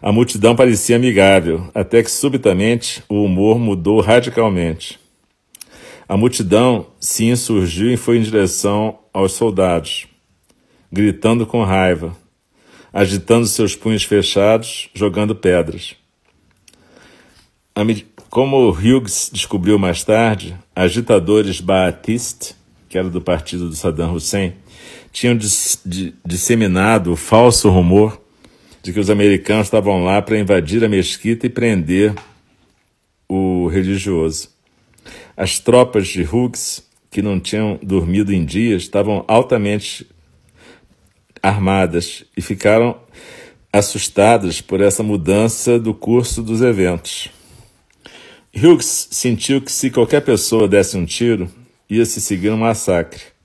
A 0.01 0.11
multidão 0.11 0.55
parecia 0.55 0.95
amigável, 0.95 1.69
até 1.73 2.03
que 2.03 2.11
subitamente 2.11 3.03
o 3.09 3.23
humor 3.23 3.57
mudou 3.57 3.99
radicalmente. 3.99 4.99
A 6.07 6.15
multidão 6.15 6.87
se 6.99 7.25
insurgiu 7.25 7.91
e 7.91 7.97
foi 7.97 8.17
em 8.17 8.21
direção 8.21 8.99
aos 9.11 9.33
soldados, 9.33 10.07
gritando 10.91 11.45
com 11.45 11.63
raiva, 11.63 12.15
agitando 12.93 13.47
seus 13.47 13.75
punhos 13.75 14.03
fechados, 14.03 14.89
jogando 14.93 15.35
pedras. 15.35 15.95
Como 18.29 18.69
Hughes 18.69 19.29
descobriu 19.31 19.79
mais 19.79 20.03
tarde, 20.03 20.57
agitadores 20.75 21.59
Baathist, 21.59 22.53
que 22.89 22.97
era 22.97 23.09
do 23.09 23.21
partido 23.21 23.69
do 23.69 23.75
Saddam 23.75 24.13
Hussein, 24.13 24.53
tinham 25.17 25.35
dis 25.35 25.81
disseminado 26.23 27.11
o 27.11 27.15
falso 27.15 27.71
rumor 27.71 28.21
de 28.83 28.93
que 28.93 28.99
os 28.99 29.09
americanos 29.09 29.65
estavam 29.65 30.03
lá 30.03 30.21
para 30.21 30.37
invadir 30.37 30.83
a 30.83 30.87
mesquita 30.87 31.47
e 31.47 31.49
prender 31.49 32.13
o 33.27 33.67
religioso. 33.67 34.49
As 35.35 35.57
tropas 35.57 36.07
de 36.07 36.21
Hughes, 36.21 36.87
que 37.09 37.23
não 37.23 37.39
tinham 37.39 37.79
dormido 37.81 38.31
em 38.31 38.45
dias, 38.45 38.83
estavam 38.83 39.25
altamente 39.27 40.07
armadas 41.41 42.23
e 42.37 42.41
ficaram 42.41 42.95
assustadas 43.73 44.61
por 44.61 44.81
essa 44.81 45.01
mudança 45.01 45.79
do 45.79 45.95
curso 45.95 46.43
dos 46.43 46.61
eventos. 46.61 47.31
Hughes 48.55 49.07
sentiu 49.09 49.63
que 49.63 49.71
se 49.71 49.89
qualquer 49.89 50.21
pessoa 50.21 50.67
desse 50.67 50.95
um 50.95 51.05
tiro, 51.05 51.49
ia 51.89 52.05
se 52.05 52.21
seguir 52.21 52.51
um 52.51 52.57
massacre. 52.57 53.36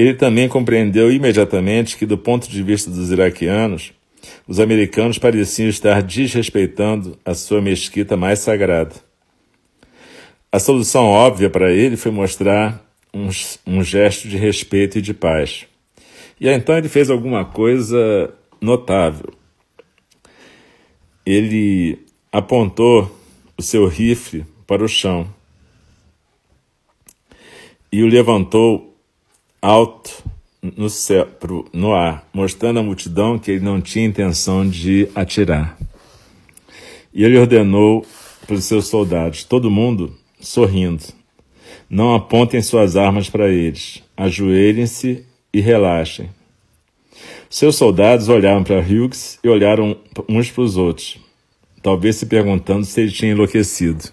Ele 0.00 0.14
também 0.14 0.48
compreendeu 0.48 1.12
imediatamente 1.12 1.94
que, 1.94 2.06
do 2.06 2.16
ponto 2.16 2.48
de 2.48 2.62
vista 2.62 2.90
dos 2.90 3.10
iraquianos, 3.10 3.92
os 4.48 4.58
americanos 4.58 5.18
pareciam 5.18 5.68
estar 5.68 6.02
desrespeitando 6.02 7.18
a 7.22 7.34
sua 7.34 7.60
mesquita 7.60 8.16
mais 8.16 8.38
sagrada. 8.38 8.94
A 10.50 10.58
solução 10.58 11.04
óbvia 11.04 11.50
para 11.50 11.70
ele 11.70 11.98
foi 11.98 12.10
mostrar 12.10 12.82
um, 13.12 13.28
um 13.66 13.84
gesto 13.84 14.26
de 14.26 14.38
respeito 14.38 14.96
e 14.96 15.02
de 15.02 15.12
paz. 15.12 15.66
E 16.40 16.48
então 16.48 16.78
ele 16.78 16.88
fez 16.88 17.10
alguma 17.10 17.44
coisa 17.44 18.32
notável. 18.58 19.34
Ele 21.26 21.98
apontou 22.32 23.14
o 23.54 23.62
seu 23.62 23.86
rifle 23.86 24.46
para 24.66 24.82
o 24.82 24.88
chão 24.88 25.28
e 27.92 28.02
o 28.02 28.06
levantou 28.06 28.89
alto 29.60 30.22
no, 30.62 30.90
céu, 30.90 31.28
no 31.72 31.94
ar, 31.94 32.26
mostrando 32.32 32.80
à 32.80 32.82
multidão 32.82 33.38
que 33.38 33.50
ele 33.50 33.64
não 33.64 33.80
tinha 33.80 34.06
intenção 34.06 34.68
de 34.68 35.08
atirar. 35.14 35.76
E 37.12 37.24
ele 37.24 37.38
ordenou 37.38 38.06
para 38.46 38.54
os 38.54 38.64
seus 38.64 38.88
soldados, 38.88 39.44
todo 39.44 39.70
mundo 39.70 40.14
sorrindo, 40.40 41.04
não 41.88 42.14
apontem 42.14 42.62
suas 42.62 42.96
armas 42.96 43.28
para 43.28 43.48
eles, 43.48 44.02
ajoelhem-se 44.16 45.24
e 45.52 45.60
relaxem. 45.60 46.30
Seus 47.48 47.76
soldados 47.76 48.28
olharam 48.28 48.62
para 48.62 48.78
Hughes 48.78 49.38
e 49.42 49.48
olharam 49.48 49.96
uns 50.28 50.50
para 50.50 50.62
os 50.62 50.76
outros, 50.76 51.18
talvez 51.82 52.16
se 52.16 52.26
perguntando 52.26 52.84
se 52.84 53.00
ele 53.00 53.10
tinha 53.10 53.32
enlouquecido. 53.32 54.04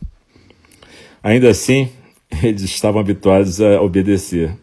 Ainda 1.22 1.50
assim, 1.50 1.90
eles 2.42 2.64
estavam 2.64 3.00
habituados 3.00 3.62
a 3.62 3.82
obedecer. 3.82 4.58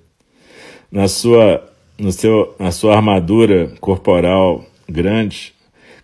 Na 0.94 1.08
sua, 1.08 1.60
no 1.98 2.12
seu, 2.12 2.54
na 2.56 2.70
sua 2.70 2.94
armadura 2.94 3.72
corporal 3.80 4.64
grande, 4.88 5.52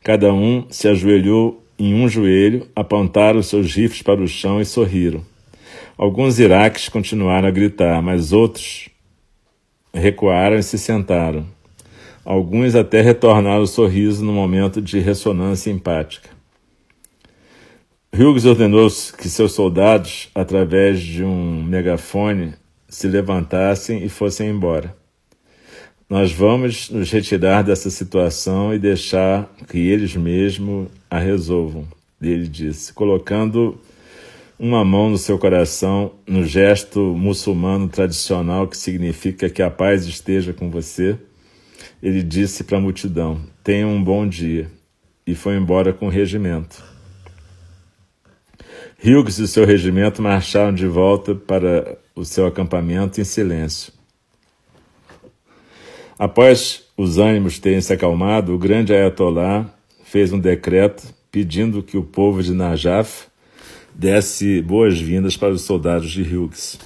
cada 0.03 0.35
um 0.35 0.67
se 0.69 0.89
ajoelhou 0.89 1.63
em 1.79 1.95
um 1.95 2.09
joelho, 2.09 2.67
apontaram 2.75 3.41
seus 3.41 3.73
rifles 3.73 4.03
para 4.03 4.21
o 4.21 4.27
chão 4.27 4.61
e 4.61 4.65
sorriram. 4.65 5.25
Alguns 5.97 6.41
iraques 6.41 6.89
continuaram 6.89 7.47
a 7.47 7.53
gritar, 7.53 8.03
mas 8.03 8.33
outros 8.33 8.89
recuaram 9.95 10.59
e 10.59 10.63
se 10.65 10.77
sentaram. 10.77 11.47
Alguns 12.25 12.75
até 12.75 13.01
retornaram 13.01 13.63
o 13.63 13.69
sorriso 13.69 14.25
no 14.25 14.33
momento 14.33 14.83
de 14.83 14.99
ressonância 14.99 15.71
empática. 15.71 16.31
Hughes 18.13 18.45
ordenou 18.45 18.89
que 19.17 19.29
seus 19.29 19.53
soldados, 19.53 20.29
através 20.35 20.99
de 20.99 21.23
um 21.23 21.63
megafone, 21.63 22.55
se 22.91 23.07
levantassem 23.07 24.05
e 24.05 24.09
fossem 24.09 24.51
embora. 24.51 24.95
Nós 26.09 26.33
vamos 26.33 26.91
nos 26.91 27.11
retirar 27.11 27.63
dessa 27.63 27.89
situação 27.89 28.75
e 28.75 28.79
deixar 28.79 29.49
que 29.69 29.79
eles 29.79 30.17
mesmos 30.17 30.89
a 31.09 31.19
resolvam, 31.21 31.87
ele 32.21 32.49
disse, 32.49 32.93
colocando 32.93 33.81
uma 34.59 34.85
mão 34.85 35.09
no 35.09 35.17
seu 35.17 35.39
coração, 35.39 36.13
no 36.27 36.45
gesto 36.45 37.01
muçulmano 37.01 37.89
tradicional 37.89 38.67
que 38.67 38.77
significa 38.77 39.49
que 39.49 39.63
a 39.63 39.71
paz 39.71 40.05
esteja 40.05 40.53
com 40.53 40.69
você. 40.69 41.17
Ele 42.03 42.23
disse 42.23 42.65
para 42.65 42.77
a 42.77 42.81
multidão: 42.81 43.41
Tenha 43.63 43.87
um 43.87 44.03
bom 44.03 44.29
dia, 44.29 44.71
e 45.27 45.35
foi 45.35 45.57
embora 45.57 45.93
com 45.93 46.07
o 46.07 46.11
regimento. 46.11 46.90
Hughes 49.03 49.39
e 49.39 49.49
seu 49.49 49.65
regimento 49.65 50.21
marcharam 50.21 50.75
de 50.75 50.87
volta 50.87 51.35
para 51.35 51.97
o 52.15 52.23
seu 52.23 52.47
acampamento 52.47 53.19
em 53.19 53.25
silêncio. 53.25 53.95
Após 56.19 56.85
os 56.99 57.17
ânimos 57.17 57.59
terem 57.59 57.81
se 57.81 57.95
acalmado, 57.95 58.55
o 58.55 58.59
grande 58.59 58.93
Ayatollah 58.93 59.73
fez 60.05 60.35
um 60.35 60.39
decreto 60.39 61.15
pedindo 61.33 61.83
que 61.83 61.97
o 61.97 62.03
povo 62.03 62.43
de 62.43 62.53
Najaf 62.53 63.29
desse 63.95 64.61
boas-vindas 64.61 65.35
para 65.35 65.55
os 65.55 65.63
soldados 65.63 66.11
de 66.11 66.23
Hughes. 66.23 66.79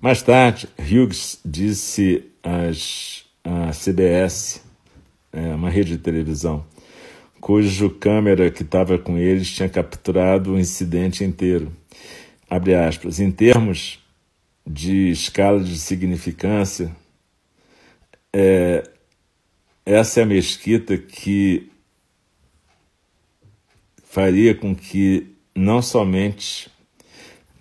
Mais 0.00 0.22
tarde, 0.22 0.68
Hughes 0.76 1.38
disse 1.44 2.24
às, 2.42 3.24
à 3.44 3.70
CBS, 3.70 4.60
é, 5.32 5.54
uma 5.54 5.70
rede 5.70 5.92
de 5.92 5.98
televisão, 5.98 6.64
cujo 7.42 7.90
câmera 7.90 8.52
que 8.52 8.62
estava 8.62 8.96
com 8.96 9.18
eles 9.18 9.50
tinha 9.50 9.68
capturado 9.68 10.52
o 10.52 10.60
incidente 10.60 11.24
inteiro. 11.24 11.72
Abre 12.48 12.72
aspas. 12.72 13.18
Em 13.18 13.32
termos 13.32 13.98
de 14.64 15.10
escala 15.10 15.58
de 15.58 15.76
significância, 15.76 16.94
é, 18.32 18.88
essa 19.84 20.20
é 20.20 20.22
a 20.22 20.26
mesquita 20.26 20.96
que 20.96 21.68
faria 24.04 24.54
com 24.54 24.72
que 24.72 25.34
não 25.52 25.82
somente 25.82 26.70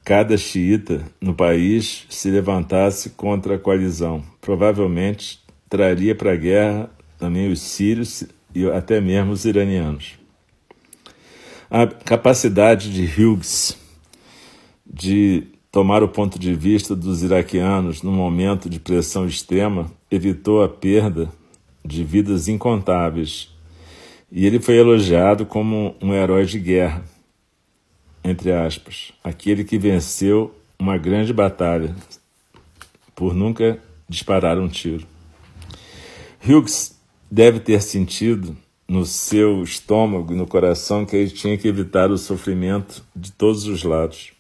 cada 0.06 0.38
xiita 0.38 1.04
no 1.20 1.34
país 1.34 2.06
se 2.08 2.30
levantasse 2.30 3.10
contra 3.12 3.56
a 3.56 3.60
coalizão, 3.60 4.24
provavelmente 4.40 5.42
traria 5.68 6.14
para 6.14 6.34
a 6.34 6.36
guerra 6.36 6.92
também 7.18 7.52
os 7.52 7.62
sírios 7.62 8.24
e 8.54 8.66
até 8.70 9.00
mesmo 9.00 9.32
os 9.32 9.46
iranianos. 9.46 10.20
A 11.70 11.88
capacidade 11.88 12.92
de 12.92 13.06
Hughes 13.06 13.78
de 14.86 15.48
tomar 15.72 16.04
o 16.04 16.10
ponto 16.10 16.38
de 16.38 16.54
vista 16.54 16.96
dos 16.96 17.24
iraquianos 17.24 18.02
num 18.02 18.12
momento 18.12 18.70
de 18.70 18.80
pressão 18.80 19.26
extrema 19.26 19.90
evitou 20.10 20.62
a 20.62 20.68
perda 20.68 21.30
de 21.84 22.04
vidas 22.04 22.50
incontáveis 22.50 23.50
e 24.32 24.46
ele 24.46 24.60
foi 24.60 24.78
elogiado 24.78 25.46
como 25.46 25.96
um 26.02 26.14
herói 26.14 26.46
de 26.46 26.60
guerra, 26.60 27.04
entre 28.24 28.52
aspas, 28.52 29.12
aquele 29.24 29.64
que 29.64 29.78
venceu 29.78 30.54
uma 30.80 30.98
grande 30.98 31.34
batalha 31.34 31.96
por 33.16 33.34
nunca 33.34 33.80
disparar 34.08 34.58
um 34.58 34.68
tiro. 34.68 35.06
Hughes 36.46 37.00
deve 37.32 37.62
ter 37.62 37.82
sentido 37.82 38.58
no 38.86 39.06
seu 39.06 39.64
estômago 39.64 40.34
e 40.34 40.36
no 40.36 40.46
coração 40.46 41.06
que 41.06 41.16
ele 41.16 41.30
tinha 41.30 41.58
que 41.58 41.66
evitar 41.66 42.12
o 42.12 42.18
sofrimento 42.18 43.02
de 43.16 43.32
todos 43.32 43.66
os 43.66 43.86
lados. 43.86 44.34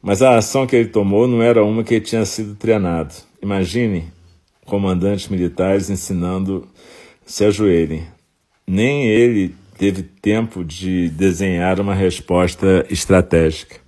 Mas 0.00 0.22
a 0.22 0.38
ação 0.38 0.66
que 0.66 0.74
ele 0.74 0.88
tomou 0.88 1.28
não 1.28 1.42
era 1.42 1.62
uma 1.62 1.84
que 1.84 2.00
tinha 2.00 2.24
sido 2.24 2.54
treinado. 2.54 3.14
Imagine 3.42 4.10
comandantes 4.64 5.28
militares 5.28 5.90
ensinando 5.90 6.66
se 7.26 7.44
ajoelhem. 7.44 8.06
Nem 8.66 9.06
ele 9.06 9.54
teve 9.76 10.02
tempo 10.02 10.64
de 10.64 11.10
desenhar 11.10 11.78
uma 11.78 11.94
resposta 11.94 12.86
estratégica. 12.88 13.80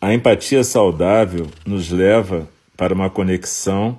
A 0.00 0.12
empatia 0.12 0.62
saudável 0.62 1.46
nos 1.64 1.90
leva 1.90 2.46
para 2.76 2.92
uma 2.92 3.08
conexão 3.08 3.98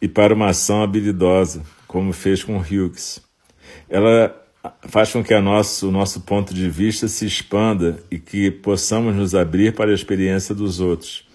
e 0.00 0.08
para 0.08 0.34
uma 0.34 0.48
ação 0.48 0.82
habilidosa, 0.82 1.62
como 1.86 2.12
fez 2.12 2.42
com 2.42 2.58
Hughes. 2.58 3.20
Ela 3.88 4.34
faz 4.88 5.12
com 5.12 5.22
que 5.22 5.38
nosso, 5.40 5.88
o 5.88 5.92
nosso 5.92 6.20
ponto 6.20 6.52
de 6.52 6.68
vista 6.68 7.08
se 7.08 7.26
expanda 7.26 7.98
e 8.10 8.18
que 8.18 8.50
possamos 8.50 9.14
nos 9.14 9.34
abrir 9.34 9.74
para 9.74 9.90
a 9.90 9.94
experiência 9.94 10.54
dos 10.54 10.80
outros 10.80 11.28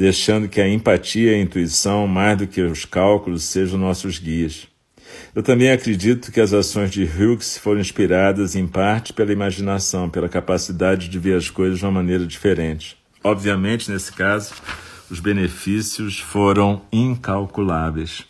deixando 0.00 0.48
que 0.48 0.62
a 0.62 0.66
empatia 0.66 1.32
e 1.32 1.34
a 1.34 1.42
intuição, 1.42 2.06
mais 2.06 2.38
do 2.38 2.46
que 2.46 2.62
os 2.62 2.86
cálculos, 2.86 3.44
sejam 3.44 3.78
nossos 3.78 4.18
guias. 4.18 4.66
Eu 5.34 5.42
também 5.42 5.70
acredito 5.70 6.32
que 6.32 6.40
as 6.40 6.54
ações 6.54 6.90
de 6.90 7.04
Hughes 7.04 7.58
foram 7.58 7.82
inspiradas 7.82 8.56
em 8.56 8.66
parte 8.66 9.12
pela 9.12 9.30
imaginação, 9.30 10.08
pela 10.08 10.26
capacidade 10.26 11.06
de 11.06 11.18
ver 11.18 11.36
as 11.36 11.50
coisas 11.50 11.78
de 11.78 11.84
uma 11.84 11.92
maneira 11.92 12.26
diferente. 12.26 12.96
Obviamente, 13.22 13.90
nesse 13.90 14.10
caso, 14.12 14.54
os 15.10 15.20
benefícios 15.20 16.18
foram 16.18 16.82
incalculáveis. 16.92 18.24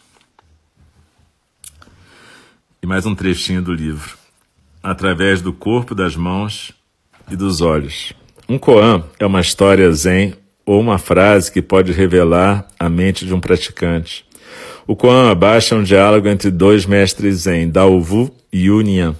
E 2.83 2.87
mais 2.87 3.05
um 3.05 3.15
trechinho 3.15 3.61
do 3.61 3.73
livro. 3.75 4.17
Através 4.83 5.43
do 5.43 5.53
corpo, 5.53 5.95
das 5.95 6.17
mãos 6.17 6.73
e 7.31 7.37
dos 7.37 7.61
olhos. 7.61 8.15
Um 8.49 8.59
koan 8.59 9.05
é 9.19 9.27
uma 9.27 9.41
história 9.41 9.93
zen 9.93 10.35
ou 10.65 10.81
uma 10.81 10.99
frase 10.99 11.53
que 11.53 11.61
pode 11.61 11.93
revelar 11.93 12.67
a 12.79 12.89
mente 12.89 13.27
de 13.27 13.35
um 13.35 13.41
praticante. 13.41 14.25
O 14.87 14.97
Koan 14.97 15.31
Abaixo 15.31 15.75
é 15.75 15.77
um 15.77 15.83
diálogo 15.83 16.29
entre 16.29 16.51
dois 16.51 16.85
mestres 16.87 17.43
Zen, 17.43 17.71
Dao 17.71 18.01
Vu 18.01 18.35
e 18.53 18.65
Yu 18.65 18.81
Nian. 18.81 19.15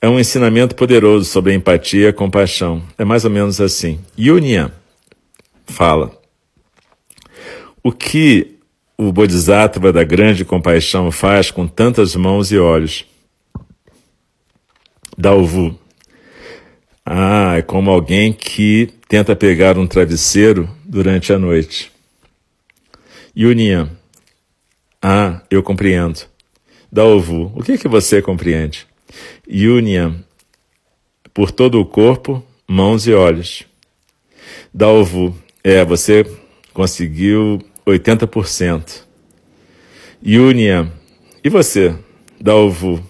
É 0.00 0.08
um 0.08 0.18
ensinamento 0.18 0.74
poderoso 0.74 1.24
sobre 1.26 1.52
empatia 1.52 2.08
e 2.08 2.12
compaixão. 2.12 2.82
É 2.96 3.04
mais 3.04 3.24
ou 3.24 3.30
menos 3.30 3.60
assim. 3.60 4.00
Yu 4.18 4.38
Nian 4.38 4.70
fala: 5.66 6.23
O 7.84 7.92
que 7.92 8.56
o 8.98 9.12
Bodhisattva 9.12 9.92
da 9.92 10.02
grande 10.02 10.44
compaixão 10.44 11.12
faz 11.12 11.52
com 11.52 11.68
tantas 11.68 12.16
mãos 12.16 12.50
e 12.50 12.58
olhos? 12.58 13.06
Dao 15.16 15.44
Vu 15.44 15.78
ah, 17.06 17.58
é 17.58 17.62
como 17.62 17.90
alguém 17.90 18.32
que 18.32 18.88
tenta 19.06 19.36
pegar 19.36 19.76
um 19.76 19.86
travesseiro 19.86 20.74
durante 20.86 21.34
a 21.34 21.38
noite. 21.38 21.92
Yunian. 23.36 23.90
Ah, 25.02 25.42
eu 25.50 25.62
compreendo. 25.62 26.20
Daovu. 26.90 27.52
O 27.54 27.62
que 27.62 27.72
é 27.72 27.76
que 27.76 27.88
você 27.88 28.22
compreende? 28.22 28.86
Yunian. 29.46 30.24
Por 31.34 31.50
todo 31.50 31.78
o 31.78 31.84
corpo, 31.84 32.42
mãos 32.66 33.06
e 33.06 33.12
olhos. 33.12 33.66
Daovu. 34.72 35.36
É, 35.62 35.84
você 35.84 36.24
conseguiu 36.72 37.60
80%. 37.86 39.02
Yunian. 40.24 40.90
E 41.42 41.48
você? 41.48 41.94
Daovu. 42.40 43.02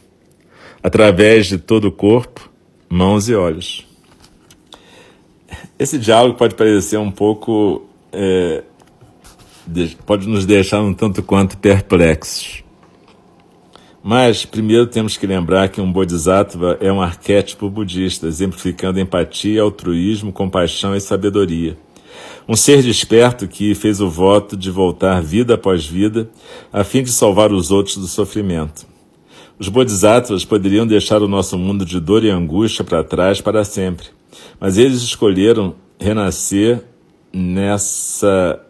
Através 0.82 1.46
de 1.46 1.58
todo 1.58 1.87
o 1.87 1.92
corpo, 1.92 2.50
mãos 2.88 3.28
e 3.28 3.34
olhos. 3.34 3.87
Esse 5.78 5.98
diálogo 5.98 6.37
pode 6.37 6.54
parecer 6.54 6.98
um 6.98 7.10
pouco. 7.10 7.88
É, 8.12 8.62
pode 10.04 10.28
nos 10.28 10.44
deixar 10.44 10.82
um 10.82 10.92
tanto 10.92 11.22
quanto 11.22 11.56
perplexos. 11.56 12.62
Mas, 14.02 14.44
primeiro, 14.44 14.87
temos 14.87 15.16
que 15.16 15.26
lembrar 15.26 15.70
que 15.70 15.80
um 15.80 15.90
Bodhisattva 15.90 16.76
é 16.78 16.92
um 16.92 17.00
arquétipo 17.00 17.70
budista, 17.70 18.26
exemplificando 18.26 19.00
empatia, 19.00 19.62
altruísmo, 19.62 20.30
compaixão 20.30 20.94
e 20.94 21.00
sabedoria. 21.00 21.78
Um 22.46 22.57
ser 22.57 22.83
desperto 22.83 23.48
que 23.48 23.74
fez 23.74 24.02
o 24.02 24.11
voto 24.11 24.54
de 24.54 24.70
voltar 24.70 25.22
vida 25.22 25.54
após 25.54 25.87
vida, 25.87 26.28
a 26.70 26.85
fim 26.85 27.02
de 27.02 27.11
salvar 27.11 27.50
os 27.50 27.70
outros 27.70 27.96
do 27.96 28.07
sofrimento. 28.07 28.87
Os 29.59 29.68
bodhisattvas 29.68 30.44
poderiam 30.44 30.87
deixar 30.87 31.22
o 31.22 31.28
nosso 31.28 31.57
mundo 31.57 31.87
de 31.87 31.98
dor 31.98 32.22
e 32.22 32.28
angústia 32.28 32.85
para 32.85 33.02
trás 33.02 33.40
para 33.40 33.64
sempre, 33.64 34.09
mas 34.61 34.76
eles 34.76 35.00
escolheram 35.00 35.74
renascer 35.98 36.85
nessa 37.33 38.61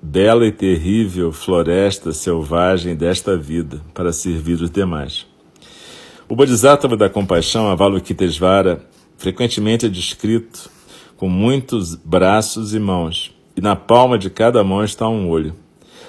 bela 0.00 0.46
e 0.46 0.52
terrível 0.52 1.32
floresta 1.32 2.12
selvagem 2.12 2.94
desta 2.94 3.36
vida 3.36 3.82
para 3.92 4.12
servir 4.12 4.60
os 4.62 4.70
demais. 4.70 5.26
O 6.28 6.36
Bodhisattva 6.36 6.96
da 6.96 7.10
compaixão, 7.10 7.68
Avalokitesvara, 7.68 8.86
frequentemente 9.18 9.86
é 9.86 9.88
descrito 9.88 10.70
com 11.16 11.28
muitos 11.28 11.94
braços 11.94 12.74
e 12.74 12.78
mãos, 12.78 13.34
e 13.56 13.60
na 13.60 13.76
palma 13.76 14.18
de 14.18 14.30
cada 14.30 14.62
mão 14.64 14.82
está 14.82 15.08
um 15.08 15.28
olho. 15.28 15.54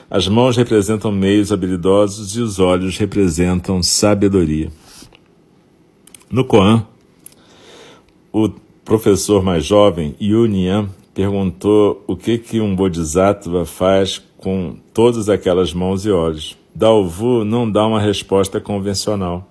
As 0.09 0.27
mãos 0.27 0.55
representam 0.55 1.11
meios 1.11 1.51
habilidosos 1.51 2.35
e 2.35 2.41
os 2.41 2.59
olhos 2.59 2.97
representam 2.97 3.81
sabedoria. 3.81 4.71
No 6.29 6.45
Koan, 6.45 6.85
o 8.31 8.49
professor 8.83 9.43
mais 9.43 9.65
jovem, 9.65 10.15
Yu 10.21 10.45
Nian, 10.45 10.89
perguntou 11.13 12.03
o 12.05 12.15
que, 12.15 12.37
que 12.37 12.59
um 12.59 12.75
bodhisattva 12.75 13.65
faz 13.65 14.21
com 14.37 14.75
todas 14.93 15.29
aquelas 15.29 15.73
mãos 15.73 16.05
e 16.05 16.11
olhos. 16.11 16.57
Dalvu 16.73 17.45
não 17.45 17.69
dá 17.69 17.87
uma 17.87 17.99
resposta 17.99 18.59
convencional. 18.59 19.49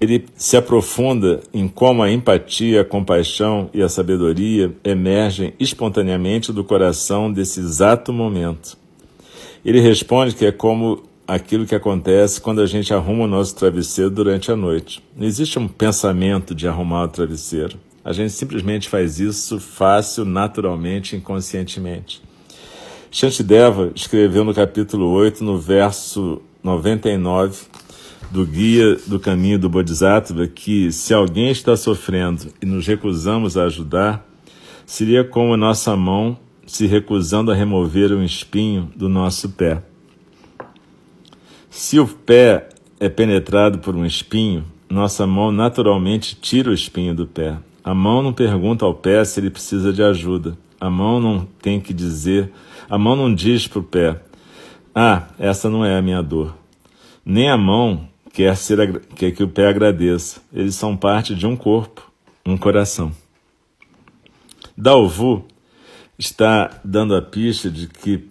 Ele 0.00 0.26
se 0.36 0.56
aprofunda 0.56 1.40
em 1.52 1.66
como 1.66 2.02
a 2.02 2.10
empatia, 2.10 2.82
a 2.82 2.84
compaixão 2.84 3.68
e 3.74 3.82
a 3.82 3.88
sabedoria 3.88 4.72
emergem 4.84 5.52
espontaneamente 5.58 6.52
do 6.52 6.62
coração 6.62 7.32
desse 7.32 7.58
exato 7.58 8.12
momento. 8.12 8.78
Ele 9.64 9.80
responde 9.80 10.36
que 10.36 10.46
é 10.46 10.52
como 10.52 11.02
aquilo 11.26 11.66
que 11.66 11.74
acontece 11.74 12.40
quando 12.40 12.60
a 12.60 12.66
gente 12.66 12.94
arruma 12.94 13.24
o 13.24 13.28
nosso 13.28 13.56
travesseiro 13.56 14.10
durante 14.10 14.52
a 14.52 14.56
noite. 14.56 15.02
Não 15.16 15.26
existe 15.26 15.58
um 15.58 15.66
pensamento 15.66 16.54
de 16.54 16.68
arrumar 16.68 17.04
o 17.04 17.08
travesseiro. 17.08 17.76
A 18.04 18.12
gente 18.12 18.32
simplesmente 18.32 18.88
faz 18.88 19.18
isso 19.18 19.58
fácil, 19.58 20.24
naturalmente, 20.24 21.16
inconscientemente. 21.16 22.22
Shantideva 23.10 23.90
escreveu 23.94 24.44
no 24.44 24.54
capítulo 24.54 25.10
8, 25.10 25.42
no 25.42 25.58
verso 25.58 26.40
99 26.62 27.66
do 28.30 28.44
Guia 28.44 28.96
do 29.06 29.18
Caminho 29.18 29.58
do 29.58 29.68
Bodhisattva, 29.68 30.46
que 30.46 30.92
se 30.92 31.14
alguém 31.14 31.50
está 31.50 31.76
sofrendo 31.76 32.52
e 32.60 32.66
nos 32.66 32.86
recusamos 32.86 33.56
a 33.56 33.64
ajudar, 33.64 34.26
seria 34.84 35.24
como 35.24 35.54
a 35.54 35.56
nossa 35.56 35.96
mão 35.96 36.38
se 36.66 36.86
recusando 36.86 37.50
a 37.50 37.54
remover 37.54 38.12
um 38.12 38.22
espinho 38.22 38.90
do 38.94 39.08
nosso 39.08 39.50
pé. 39.50 39.82
Se 41.70 41.98
o 41.98 42.06
pé 42.06 42.68
é 43.00 43.08
penetrado 43.08 43.78
por 43.78 43.96
um 43.96 44.04
espinho, 44.04 44.64
nossa 44.88 45.26
mão 45.26 45.50
naturalmente 45.50 46.36
tira 46.36 46.70
o 46.70 46.74
espinho 46.74 47.14
do 47.14 47.26
pé. 47.26 47.56
A 47.82 47.94
mão 47.94 48.22
não 48.22 48.32
pergunta 48.32 48.84
ao 48.84 48.94
pé 48.94 49.24
se 49.24 49.40
ele 49.40 49.50
precisa 49.50 49.92
de 49.92 50.02
ajuda. 50.02 50.58
A 50.80 50.90
mão 50.90 51.20
não 51.20 51.46
tem 51.62 51.80
que 51.80 51.94
dizer, 51.94 52.52
a 52.88 52.98
mão 52.98 53.16
não 53.16 53.34
diz 53.34 53.66
para 53.66 53.78
o 53.78 53.82
pé: 53.82 54.20
Ah, 54.94 55.28
essa 55.38 55.70
não 55.70 55.84
é 55.84 55.96
a 55.96 56.02
minha 56.02 56.22
dor. 56.22 56.54
Nem 57.24 57.50
a 57.50 57.56
mão 57.56 58.08
quer, 58.38 58.56
ser, 58.56 59.00
quer 59.16 59.32
que 59.32 59.42
o 59.42 59.48
pé 59.48 59.66
agradeça. 59.66 60.40
Eles 60.52 60.76
são 60.76 60.96
parte 60.96 61.34
de 61.34 61.44
um 61.44 61.56
corpo, 61.56 62.08
um 62.46 62.56
coração. 62.56 63.10
Dalvu 64.76 65.44
está 66.16 66.70
dando 66.84 67.16
a 67.16 67.20
pista 67.20 67.68
de 67.68 67.88
que 67.88 68.30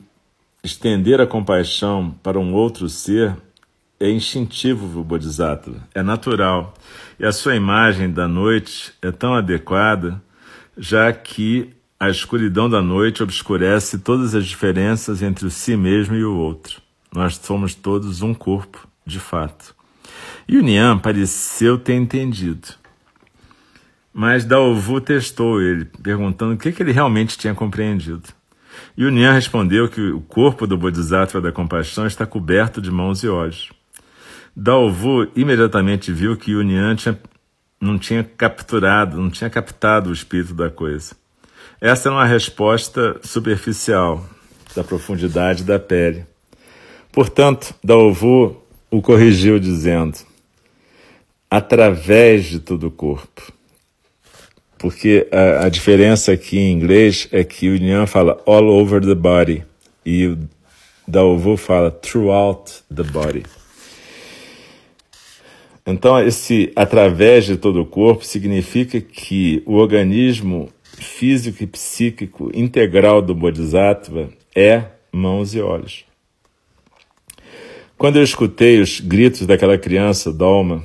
estender 0.63 1.19
a 1.19 1.27
compaixão 1.27 2.15
para 2.23 2.39
um 2.39 2.53
outro 2.53 2.87
ser 2.87 3.35
é 3.99 4.09
instintivo 4.09 4.87
para 4.87 4.99
o 4.99 5.03
Bodhisattva, 5.03 5.85
é 5.93 6.01
natural. 6.01 6.73
E 7.19 7.25
a 7.25 7.33
sua 7.33 7.57
imagem 7.57 8.09
da 8.09 8.29
noite 8.29 8.93
é 9.01 9.11
tão 9.11 9.33
adequada, 9.33 10.23
já 10.77 11.11
que 11.11 11.73
a 11.99 12.09
escuridão 12.09 12.69
da 12.69 12.81
noite 12.81 13.23
obscurece 13.23 13.99
todas 13.99 14.33
as 14.33 14.45
diferenças 14.45 15.21
entre 15.21 15.45
o 15.45 15.51
si 15.51 15.75
mesmo 15.75 16.15
e 16.15 16.23
o 16.23 16.37
outro. 16.37 16.81
Nós 17.13 17.35
somos 17.35 17.75
todos 17.75 18.21
um 18.21 18.33
corpo, 18.33 18.87
de 19.05 19.19
fato. 19.19 19.75
E 20.47 20.57
o 20.57 20.61
Nian 20.61 20.97
pareceu 20.97 21.77
ter 21.77 21.95
entendido. 21.95 22.69
Mas 24.13 24.45
Daovu 24.45 25.01
testou 25.01 25.61
ele, 25.61 25.85
perguntando 26.01 26.53
o 26.53 26.57
que, 26.57 26.71
que 26.71 26.81
ele 26.81 26.91
realmente 26.91 27.37
tinha 27.37 27.53
compreendido. 27.53 28.23
E 28.95 29.05
o 29.05 29.11
Nian 29.11 29.33
respondeu 29.33 29.89
que 29.89 30.01
o 30.01 30.21
corpo 30.21 30.65
do 30.65 30.77
Bodhisattva 30.77 31.41
da 31.41 31.51
compaixão 31.51 32.07
está 32.07 32.25
coberto 32.25 32.81
de 32.81 32.89
mãos 32.89 33.23
e 33.23 33.27
olhos. 33.27 33.71
Daovu 34.55 35.27
imediatamente 35.35 36.11
viu 36.11 36.35
que 36.35 36.55
o 36.55 36.63
Nian 36.63 36.95
tinha, 36.95 37.19
não 37.79 37.99
tinha 37.99 38.23
capturado, 38.23 39.17
não 39.21 39.29
tinha 39.29 39.49
captado 39.49 40.09
o 40.09 40.13
espírito 40.13 40.53
da 40.53 40.69
coisa. 40.69 41.15
Essa 41.79 42.09
é 42.09 42.11
uma 42.11 42.25
resposta 42.25 43.19
superficial 43.21 44.27
da 44.75 44.83
profundidade 44.83 45.63
da 45.63 45.77
pele. 45.77 46.25
Portanto, 47.11 47.75
Daovu 47.83 48.63
o 48.89 49.01
corrigiu 49.01 49.59
dizendo: 49.59 50.17
através 51.49 52.45
de 52.45 52.59
todo 52.59 52.87
o 52.87 52.91
corpo. 52.91 53.51
Porque 54.77 55.27
a, 55.31 55.65
a, 55.65 55.69
diferença 55.69 56.31
aqui 56.31 56.57
em 56.59 56.71
inglês 56.71 57.27
é 57.31 57.43
que 57.43 57.69
o 57.69 57.79
Nian 57.79 58.05
fala 58.05 58.41
all 58.45 58.67
over 58.67 59.01
the 59.01 59.15
body 59.15 59.63
e 60.05 60.27
o 60.27 60.37
Daovu 61.07 61.57
fala 61.57 61.89
throughout 61.89 62.83
the 62.93 63.03
body. 63.03 63.43
Então, 65.85 66.19
esse 66.19 66.71
através 66.75 67.45
de 67.45 67.55
todo 67.55 67.81
o 67.81 67.85
corpo 67.85 68.25
significa 68.25 68.99
que 68.99 69.63
o 69.65 69.75
organismo 69.75 70.69
físico 70.83 71.63
e 71.63 71.67
psíquico 71.67 72.51
integral 72.53 73.21
do 73.21 73.33
Bodhisattva 73.33 74.29
é 74.53 74.83
mãos 75.11 75.55
e 75.55 75.61
olhos. 75.61 76.05
Quando 77.97 78.17
eu 78.17 78.23
escutei 78.23 78.79
os 78.79 78.99
gritos 78.99 79.47
daquela 79.47 79.77
criança 79.77 80.31
Dolma, 80.31 80.83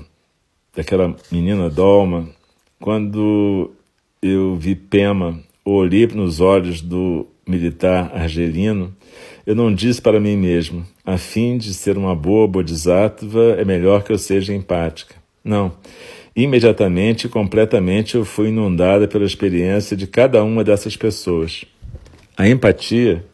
daquela 0.75 1.15
menina 1.31 1.69
Dolma, 1.69 2.29
quando 2.81 3.71
eu 4.21 4.57
vi 4.57 4.75
Pema, 4.75 5.41
olhei 5.65 6.07
nos 6.07 6.41
olhos 6.41 6.81
do 6.81 7.27
militar 7.47 8.11
argelino, 8.15 8.95
eu 9.45 9.55
não 9.55 9.75
disse 9.75 10.01
para 10.01 10.21
mim 10.21 10.37
mesmo, 10.37 10.87
a 11.05 11.19
fim 11.19 11.59
de 11.59 11.75
ser 11.75 11.99
uma 11.99 12.15
boa 12.15 12.47
bodhisattva, 12.47 13.57
é 13.59 13.65
melhor 13.65 14.03
que 14.05 14.13
eu 14.13 14.19
seja 14.19 14.55
empática. 14.55 15.17
Não. 15.45 15.73
Imediatamente 16.35 17.27
e 17.27 17.31
completamente 17.31 18.15
eu 18.15 18.25
fui 18.25 18.49
inundada 18.49 19.07
pela 19.07 19.25
experiência 19.25 19.97
de 19.97 20.07
cada 20.07 20.43
uma 20.43 20.65
dessas 20.65 20.97
pessoas. 20.97 21.65
A 22.37 22.49
empatia 22.49 23.25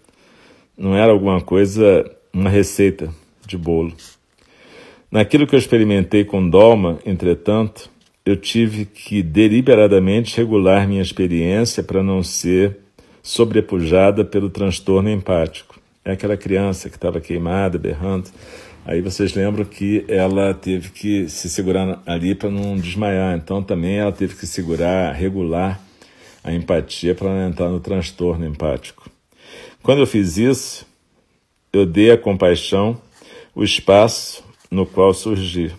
não 0.77 0.97
era 0.97 1.13
alguma 1.13 1.41
coisa, 1.41 2.11
uma 2.33 2.51
receita 2.51 3.13
de 3.47 3.57
bolo. 3.57 3.95
Naquilo 5.11 5.47
que 5.47 5.55
eu 5.55 5.59
experimentei 5.59 6.23
com 6.23 6.49
Dolma, 6.49 6.99
entretanto, 7.05 7.91
eu 8.27 8.37
tive 8.37 8.85
que 8.85 9.23
deliberadamente 9.23 10.37
regular 10.37 10.87
minha 10.87 11.01
experiência 11.01 11.83
para 11.83 12.03
não 12.03 12.23
ser 12.23 12.77
sobrepujada 13.23 14.23
pelo 14.23 14.51
transtorno 14.51 15.09
empático. 15.09 15.81
É 16.05 16.13
aquela 16.13 16.37
criança 16.37 16.91
que 16.91 16.97
estava 16.97 17.21
queimada, 17.21 17.79
berrando. 17.79 18.29
Aí 18.85 19.01
vocês 19.01 19.33
lembram 19.33 19.65
que 19.65 20.05
ela 20.09 20.53
teve 20.53 20.91
que 20.91 21.27
se 21.27 21.49
segurar 21.49 22.03
ali 22.05 22.35
para 22.35 22.51
não 22.51 22.77
desmaiar. 22.77 23.35
Então 23.35 23.63
também 23.63 23.97
ela 23.97 24.13
teve 24.13 24.35
que 24.35 24.47
segurar, 24.47 25.13
regular 25.15 25.81
a 26.45 26.53
empatia 26.53 27.15
para 27.15 27.29
não 27.29 27.49
entrar 27.49 27.71
no 27.71 27.81
transtorno 27.81 28.47
empático. 28.47 29.11
Quando 29.83 30.01
eu 30.01 30.07
fiz 30.07 30.37
isso, 30.37 30.87
eu 31.73 31.87
dei 31.87 32.11
à 32.11 32.19
compaixão 32.19 33.01
o 33.55 33.65
espaço 33.65 34.48
no 34.71 34.87
qual 34.87 35.13
surgir. 35.15 35.75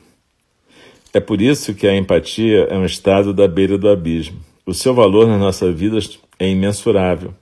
É 1.13 1.19
por 1.19 1.41
isso 1.41 1.73
que 1.73 1.87
a 1.87 1.95
empatia 1.95 2.67
é 2.69 2.77
um 2.77 2.85
estado 2.85 3.33
da 3.33 3.47
beira 3.47 3.77
do 3.77 3.89
abismo. 3.89 4.39
O 4.65 4.73
seu 4.73 4.93
valor 4.93 5.27
na 5.27 5.37
nossa 5.37 5.71
vida 5.71 5.97
é 6.37 6.47
imensurável, 6.47 7.33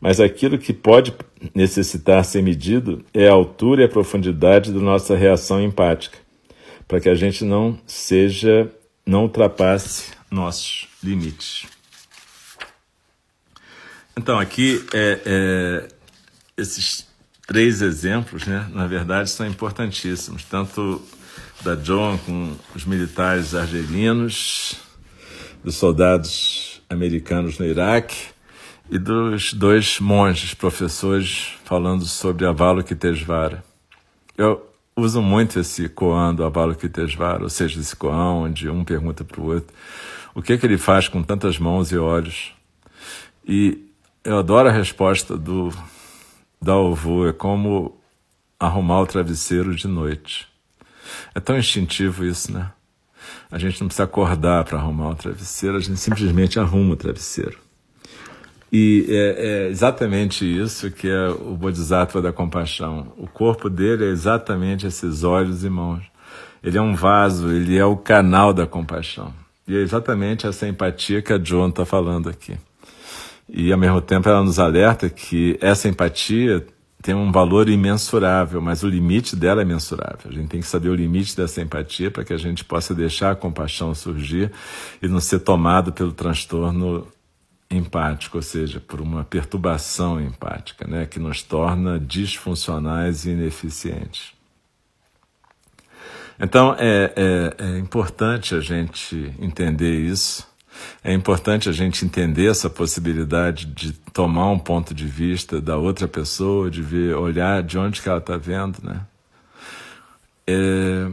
mas 0.00 0.20
aquilo 0.20 0.58
que 0.58 0.72
pode 0.72 1.12
necessitar 1.54 2.24
ser 2.24 2.42
medido 2.42 3.04
é 3.12 3.28
a 3.28 3.32
altura 3.32 3.82
e 3.82 3.84
a 3.84 3.88
profundidade 3.88 4.72
da 4.72 4.80
nossa 4.80 5.16
reação 5.16 5.60
empática, 5.60 6.18
para 6.86 7.00
que 7.00 7.08
a 7.08 7.14
gente 7.14 7.44
não 7.44 7.78
seja, 7.84 8.70
não 9.04 9.22
ultrapasse 9.22 10.12
nossos 10.30 10.86
limites. 11.02 11.66
Então, 14.16 14.38
aqui, 14.38 14.84
é, 14.94 15.20
é, 15.24 15.88
esses 16.56 17.09
três 17.50 17.82
exemplos, 17.82 18.46
né, 18.46 18.64
na 18.72 18.86
verdade, 18.86 19.28
são 19.28 19.44
importantíssimos, 19.44 20.44
tanto 20.44 21.02
da 21.62 21.74
John 21.74 22.16
com 22.18 22.54
os 22.76 22.84
militares 22.84 23.56
argelinos, 23.56 24.76
dos 25.64 25.74
soldados 25.74 26.80
americanos 26.88 27.58
no 27.58 27.66
Iraque 27.66 28.28
e 28.88 29.00
dos 29.00 29.52
dois 29.52 29.98
monges 29.98 30.54
professores 30.54 31.54
falando 31.64 32.04
sobre 32.04 32.46
Avalokitesvara. 32.46 33.64
Eu 34.38 34.64
uso 34.96 35.20
muito 35.20 35.58
esse 35.58 35.88
koan 35.88 36.32
do 36.32 36.44
Avalokitesvara, 36.44 37.42
ou 37.42 37.50
seja, 37.50 37.80
esse 37.80 37.96
koan 37.96 38.44
onde 38.44 38.70
um 38.70 38.84
pergunta 38.84 39.24
para 39.24 39.40
o 39.40 39.46
outro 39.46 39.74
o 40.36 40.40
que, 40.40 40.52
é 40.52 40.56
que 40.56 40.64
ele 40.64 40.78
faz 40.78 41.08
com 41.08 41.20
tantas 41.20 41.58
mãos 41.58 41.90
e 41.90 41.98
olhos. 41.98 42.52
E 43.44 43.90
eu 44.22 44.38
adoro 44.38 44.68
a 44.68 44.72
resposta 44.72 45.36
do 45.36 45.72
da 46.60 46.76
Ovo, 46.76 47.26
é 47.26 47.32
como 47.32 47.98
arrumar 48.58 49.00
o 49.00 49.06
travesseiro 49.06 49.74
de 49.74 49.88
noite. 49.88 50.46
É 51.34 51.40
tão 51.40 51.58
instintivo 51.58 52.24
isso, 52.24 52.52
né? 52.52 52.70
A 53.50 53.58
gente 53.58 53.80
não 53.80 53.88
precisa 53.88 54.04
acordar 54.04 54.64
para 54.64 54.78
arrumar 54.78 55.10
o 55.10 55.14
travesseiro, 55.14 55.76
a 55.76 55.80
gente 55.80 55.98
simplesmente 55.98 56.60
arruma 56.60 56.92
o 56.92 56.96
travesseiro. 56.96 57.58
E 58.72 59.06
é, 59.08 59.14
é, 59.66 59.68
exatamente 59.68 60.44
isso 60.44 60.90
que 60.90 61.08
é 61.08 61.28
o 61.28 61.56
Bodhisattva 61.56 62.22
da 62.22 62.32
compaixão. 62.32 63.12
O 63.16 63.26
corpo 63.26 63.68
dele 63.68 64.04
é 64.04 64.08
exatamente 64.08 64.86
esses 64.86 65.24
olhos 65.24 65.64
e 65.64 65.70
mãos. 65.70 66.04
Ele 66.62 66.78
é 66.78 66.82
um 66.82 66.94
vaso, 66.94 67.50
ele 67.50 67.76
é 67.76 67.84
o 67.84 67.96
canal 67.96 68.52
da 68.52 68.66
compaixão. 68.66 69.34
E 69.66 69.76
é 69.76 69.80
exatamente 69.80 70.46
essa 70.46 70.68
empatia 70.68 71.20
que 71.20 71.32
a 71.32 71.38
John 71.38 71.68
está 71.68 71.84
falando 71.84 72.28
aqui. 72.28 72.56
E 73.52 73.72
ao 73.72 73.78
mesmo 73.78 74.00
tempo 74.00 74.28
ela 74.28 74.42
nos 74.44 74.58
alerta 74.58 75.10
que 75.10 75.58
essa 75.60 75.88
empatia 75.88 76.64
tem 77.02 77.14
um 77.14 77.32
valor 77.32 77.68
imensurável, 77.68 78.60
mas 78.60 78.82
o 78.82 78.88
limite 78.88 79.34
dela 79.34 79.62
é 79.62 79.64
mensurável. 79.64 80.30
A 80.30 80.32
gente 80.32 80.48
tem 80.48 80.60
que 80.60 80.66
saber 80.66 80.90
o 80.90 80.94
limite 80.94 81.36
dessa 81.36 81.60
empatia 81.60 82.10
para 82.10 82.24
que 82.24 82.32
a 82.32 82.36
gente 82.36 82.64
possa 82.64 82.94
deixar 82.94 83.32
a 83.32 83.36
compaixão 83.36 83.94
surgir 83.94 84.52
e 85.00 85.08
não 85.08 85.18
ser 85.18 85.40
tomado 85.40 85.92
pelo 85.92 86.12
transtorno 86.12 87.08
empático, 87.70 88.36
ou 88.36 88.42
seja, 88.42 88.80
por 88.80 89.00
uma 89.00 89.24
perturbação 89.24 90.20
empática, 90.20 90.86
né, 90.86 91.06
que 91.06 91.18
nos 91.18 91.42
torna 91.42 91.98
disfuncionais 91.98 93.24
e 93.24 93.30
ineficientes. 93.30 94.32
Então 96.38 96.74
é, 96.78 97.12
é, 97.16 97.54
é 97.58 97.78
importante 97.78 98.54
a 98.54 98.60
gente 98.60 99.32
entender 99.38 100.00
isso 100.00 100.49
é 101.02 101.12
importante 101.12 101.68
a 101.68 101.72
gente 101.72 102.04
entender 102.04 102.50
essa 102.50 102.68
possibilidade 102.68 103.66
de 103.66 103.92
tomar 104.12 104.50
um 104.50 104.58
ponto 104.58 104.94
de 104.94 105.06
vista 105.06 105.60
da 105.60 105.76
outra 105.76 106.06
pessoa, 106.06 106.70
de 106.70 106.82
ver, 106.82 107.14
olhar 107.14 107.62
de 107.62 107.78
onde 107.78 108.00
que 108.00 108.08
ela 108.08 108.18
está 108.18 108.36
vendo, 108.36 108.78
né? 108.82 109.00
É, 110.46 111.10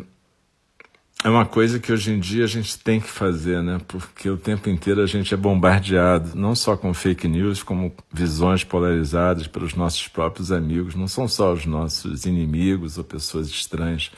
é 1.23 1.29
uma 1.29 1.45
coisa 1.45 1.79
que 1.79 1.91
hoje 1.91 2.11
em 2.11 2.19
dia 2.19 2.43
a 2.43 2.47
gente 2.47 2.77
tem 2.79 2.99
que 2.99 3.09
fazer, 3.09 3.61
né? 3.63 3.79
Porque 3.87 4.29
o 4.29 4.37
tempo 4.37 4.69
inteiro 4.69 5.01
a 5.01 5.05
gente 5.05 5.33
é 5.33 5.37
bombardeado, 5.37 6.35
não 6.35 6.55
só 6.55 6.77
com 6.77 6.93
fake 6.93 7.27
news, 7.27 7.63
como 7.63 7.93
visões 8.11 8.63
polarizadas 8.63 9.47
pelos 9.47 9.73
nossos 9.73 10.07
próprios 10.07 10.51
amigos. 10.51 10.95
Não 10.95 11.07
são 11.07 11.27
só 11.27 11.53
os 11.53 11.65
nossos 11.65 12.25
inimigos 12.25 12.97
ou 12.97 13.03
pessoas 13.03 13.47
estranhas 13.47 14.11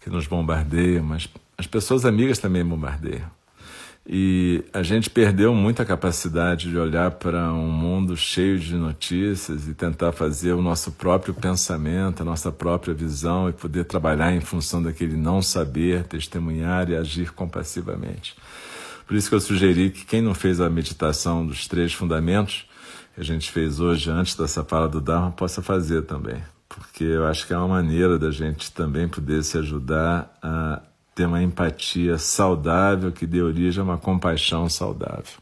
que 0.00 0.10
nos 0.10 0.26
bombardeiam, 0.26 1.02
mas 1.02 1.28
as 1.56 1.66
pessoas 1.66 2.04
amigas 2.04 2.38
também 2.38 2.64
bombardeiam. 2.64 3.35
E 4.08 4.62
a 4.72 4.84
gente 4.84 5.10
perdeu 5.10 5.52
muita 5.52 5.84
capacidade 5.84 6.70
de 6.70 6.78
olhar 6.78 7.10
para 7.10 7.52
um 7.52 7.68
mundo 7.68 8.16
cheio 8.16 8.56
de 8.56 8.76
notícias 8.76 9.66
e 9.66 9.74
tentar 9.74 10.12
fazer 10.12 10.52
o 10.52 10.62
nosso 10.62 10.92
próprio 10.92 11.34
pensamento, 11.34 12.22
a 12.22 12.24
nossa 12.24 12.52
própria 12.52 12.94
visão 12.94 13.48
e 13.48 13.52
poder 13.52 13.84
trabalhar 13.84 14.32
em 14.32 14.40
função 14.40 14.80
daquele 14.80 15.16
não 15.16 15.42
saber, 15.42 16.04
testemunhar 16.04 16.88
e 16.88 16.94
agir 16.94 17.32
compassivamente. 17.32 18.36
Por 19.08 19.16
isso 19.16 19.28
que 19.28 19.34
eu 19.34 19.40
sugeri 19.40 19.90
que 19.90 20.04
quem 20.04 20.20
não 20.22 20.34
fez 20.34 20.60
a 20.60 20.70
meditação 20.70 21.44
dos 21.44 21.66
três 21.66 21.92
fundamentos 21.92 22.64
que 23.12 23.20
a 23.20 23.24
gente 23.24 23.50
fez 23.50 23.80
hoje 23.80 24.08
antes 24.08 24.36
dessa 24.36 24.62
fala 24.62 24.88
do 24.88 25.00
Dharma 25.00 25.32
possa 25.32 25.60
fazer 25.60 26.02
também, 26.02 26.40
porque 26.68 27.02
eu 27.02 27.26
acho 27.26 27.44
que 27.44 27.52
é 27.52 27.58
uma 27.58 27.68
maneira 27.68 28.18
da 28.20 28.30
gente 28.30 28.70
também 28.70 29.08
poder 29.08 29.42
se 29.42 29.58
ajudar 29.58 30.32
a 30.40 30.80
ter 31.16 31.26
uma 31.26 31.42
empatia 31.42 32.18
saudável 32.18 33.10
que 33.10 33.26
dê 33.26 33.40
origem 33.40 33.80
a 33.80 33.84
uma 33.84 33.96
compaixão 33.96 34.68
saudável. 34.68 35.32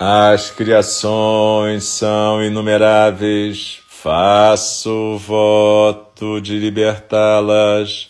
As 0.00 0.50
criações 0.50 1.84
são 1.84 2.42
inumeráveis, 2.42 3.82
faço 3.86 5.16
voto 5.18 6.40
de 6.40 6.58
libertá-las 6.58 8.09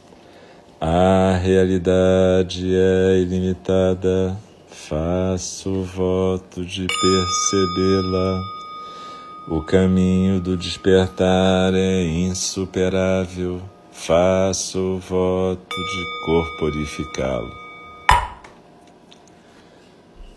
A 0.83 1.37
realidade 1.37 2.73
é 2.75 3.19
ilimitada, 3.19 4.35
faço 4.67 5.83
voto 5.83 6.65
de 6.65 6.87
percebê-la. 6.87 8.41
O 9.47 9.61
caminho 9.61 10.39
do 10.39 10.57
despertar 10.57 11.71
é 11.75 12.03
insuperável, 12.03 13.61
faço 13.91 14.99
voto 15.07 15.75
de 15.75 16.25
corporificá-lo. 16.25 17.51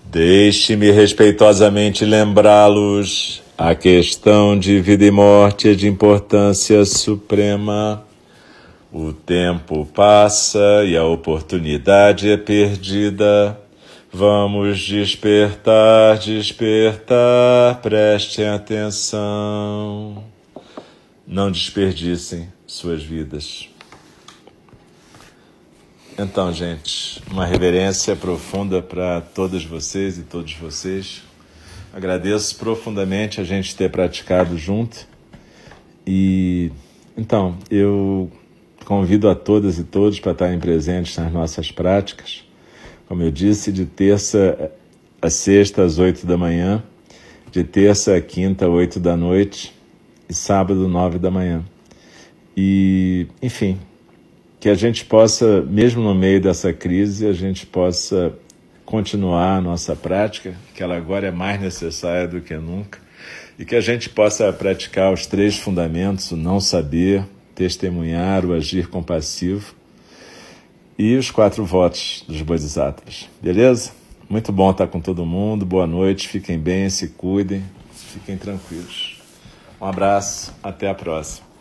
Deixe-me 0.04 0.90
respeitosamente 0.90 2.04
lembrá-los: 2.04 3.42
a 3.56 3.74
questão 3.74 4.58
de 4.58 4.78
vida 4.78 5.06
e 5.06 5.10
morte 5.10 5.70
é 5.70 5.74
de 5.74 5.88
importância 5.88 6.84
suprema. 6.84 8.04
O 8.96 9.12
tempo 9.12 9.84
passa 9.86 10.84
e 10.86 10.96
a 10.96 11.02
oportunidade 11.02 12.30
é 12.30 12.36
perdida. 12.36 13.60
Vamos 14.12 14.78
despertar, 14.78 16.16
despertar, 16.16 17.80
prestem 17.82 18.46
atenção. 18.46 20.22
Não 21.26 21.50
desperdicem 21.50 22.48
suas 22.68 23.02
vidas. 23.02 23.68
Então, 26.16 26.52
gente, 26.52 27.20
uma 27.32 27.44
reverência 27.44 28.14
profunda 28.14 28.80
para 28.80 29.20
todas 29.20 29.64
vocês 29.64 30.18
e 30.18 30.22
todos 30.22 30.52
vocês. 30.54 31.20
Agradeço 31.92 32.54
profundamente 32.58 33.40
a 33.40 33.44
gente 33.44 33.74
ter 33.74 33.90
praticado 33.90 34.56
junto. 34.56 35.04
E 36.06 36.70
então, 37.16 37.58
eu 37.68 38.30
Convido 38.84 39.28
a 39.28 39.34
todas 39.34 39.78
e 39.78 39.84
todos 39.84 40.20
para 40.20 40.32
estarem 40.32 40.58
presentes 40.58 41.16
nas 41.16 41.32
nossas 41.32 41.70
práticas. 41.70 42.44
Como 43.08 43.22
eu 43.22 43.30
disse, 43.30 43.72
de 43.72 43.86
terça 43.86 44.70
a 45.22 45.30
sexta 45.30 45.82
às 45.82 45.98
oito 45.98 46.26
da 46.26 46.36
manhã, 46.36 46.82
de 47.50 47.64
terça 47.64 48.14
a 48.14 48.20
quinta, 48.20 48.68
oito 48.68 49.00
da 49.00 49.16
noite 49.16 49.74
e 50.28 50.34
sábado, 50.34 50.86
nove 50.86 51.18
da 51.18 51.30
manhã. 51.30 51.64
E, 52.56 53.26
enfim, 53.42 53.78
que 54.60 54.68
a 54.68 54.74
gente 54.74 55.04
possa, 55.04 55.62
mesmo 55.62 56.02
no 56.02 56.14
meio 56.14 56.40
dessa 56.40 56.72
crise, 56.72 57.26
a 57.26 57.32
gente 57.32 57.66
possa 57.66 58.34
continuar 58.84 59.56
a 59.56 59.60
nossa 59.60 59.96
prática, 59.96 60.54
que 60.74 60.82
ela 60.82 60.96
agora 60.96 61.28
é 61.28 61.30
mais 61.30 61.60
necessária 61.60 62.28
do 62.28 62.40
que 62.40 62.54
nunca, 62.54 62.98
e 63.58 63.64
que 63.64 63.74
a 63.74 63.80
gente 63.80 64.10
possa 64.10 64.52
praticar 64.52 65.12
os 65.12 65.26
três 65.26 65.56
fundamentos: 65.56 66.30
o 66.32 66.36
não 66.36 66.60
saber, 66.60 67.24
testemunhar, 67.54 68.44
o 68.44 68.52
agir 68.52 68.88
compassivo 68.88 69.74
e 70.98 71.16
os 71.16 71.30
quatro 71.30 71.64
votos 71.64 72.24
dos 72.26 72.40
Bodhisattvas. 72.42 73.28
Beleza? 73.42 73.92
Muito 74.28 74.52
bom 74.52 74.70
estar 74.70 74.86
com 74.86 75.00
todo 75.00 75.24
mundo. 75.24 75.66
Boa 75.66 75.86
noite, 75.86 76.28
fiquem 76.28 76.58
bem, 76.58 76.88
se 76.88 77.08
cuidem, 77.08 77.62
fiquem 77.92 78.36
tranquilos. 78.36 79.20
Um 79.80 79.86
abraço, 79.86 80.54
até 80.62 80.88
a 80.88 80.94
próxima. 80.94 81.53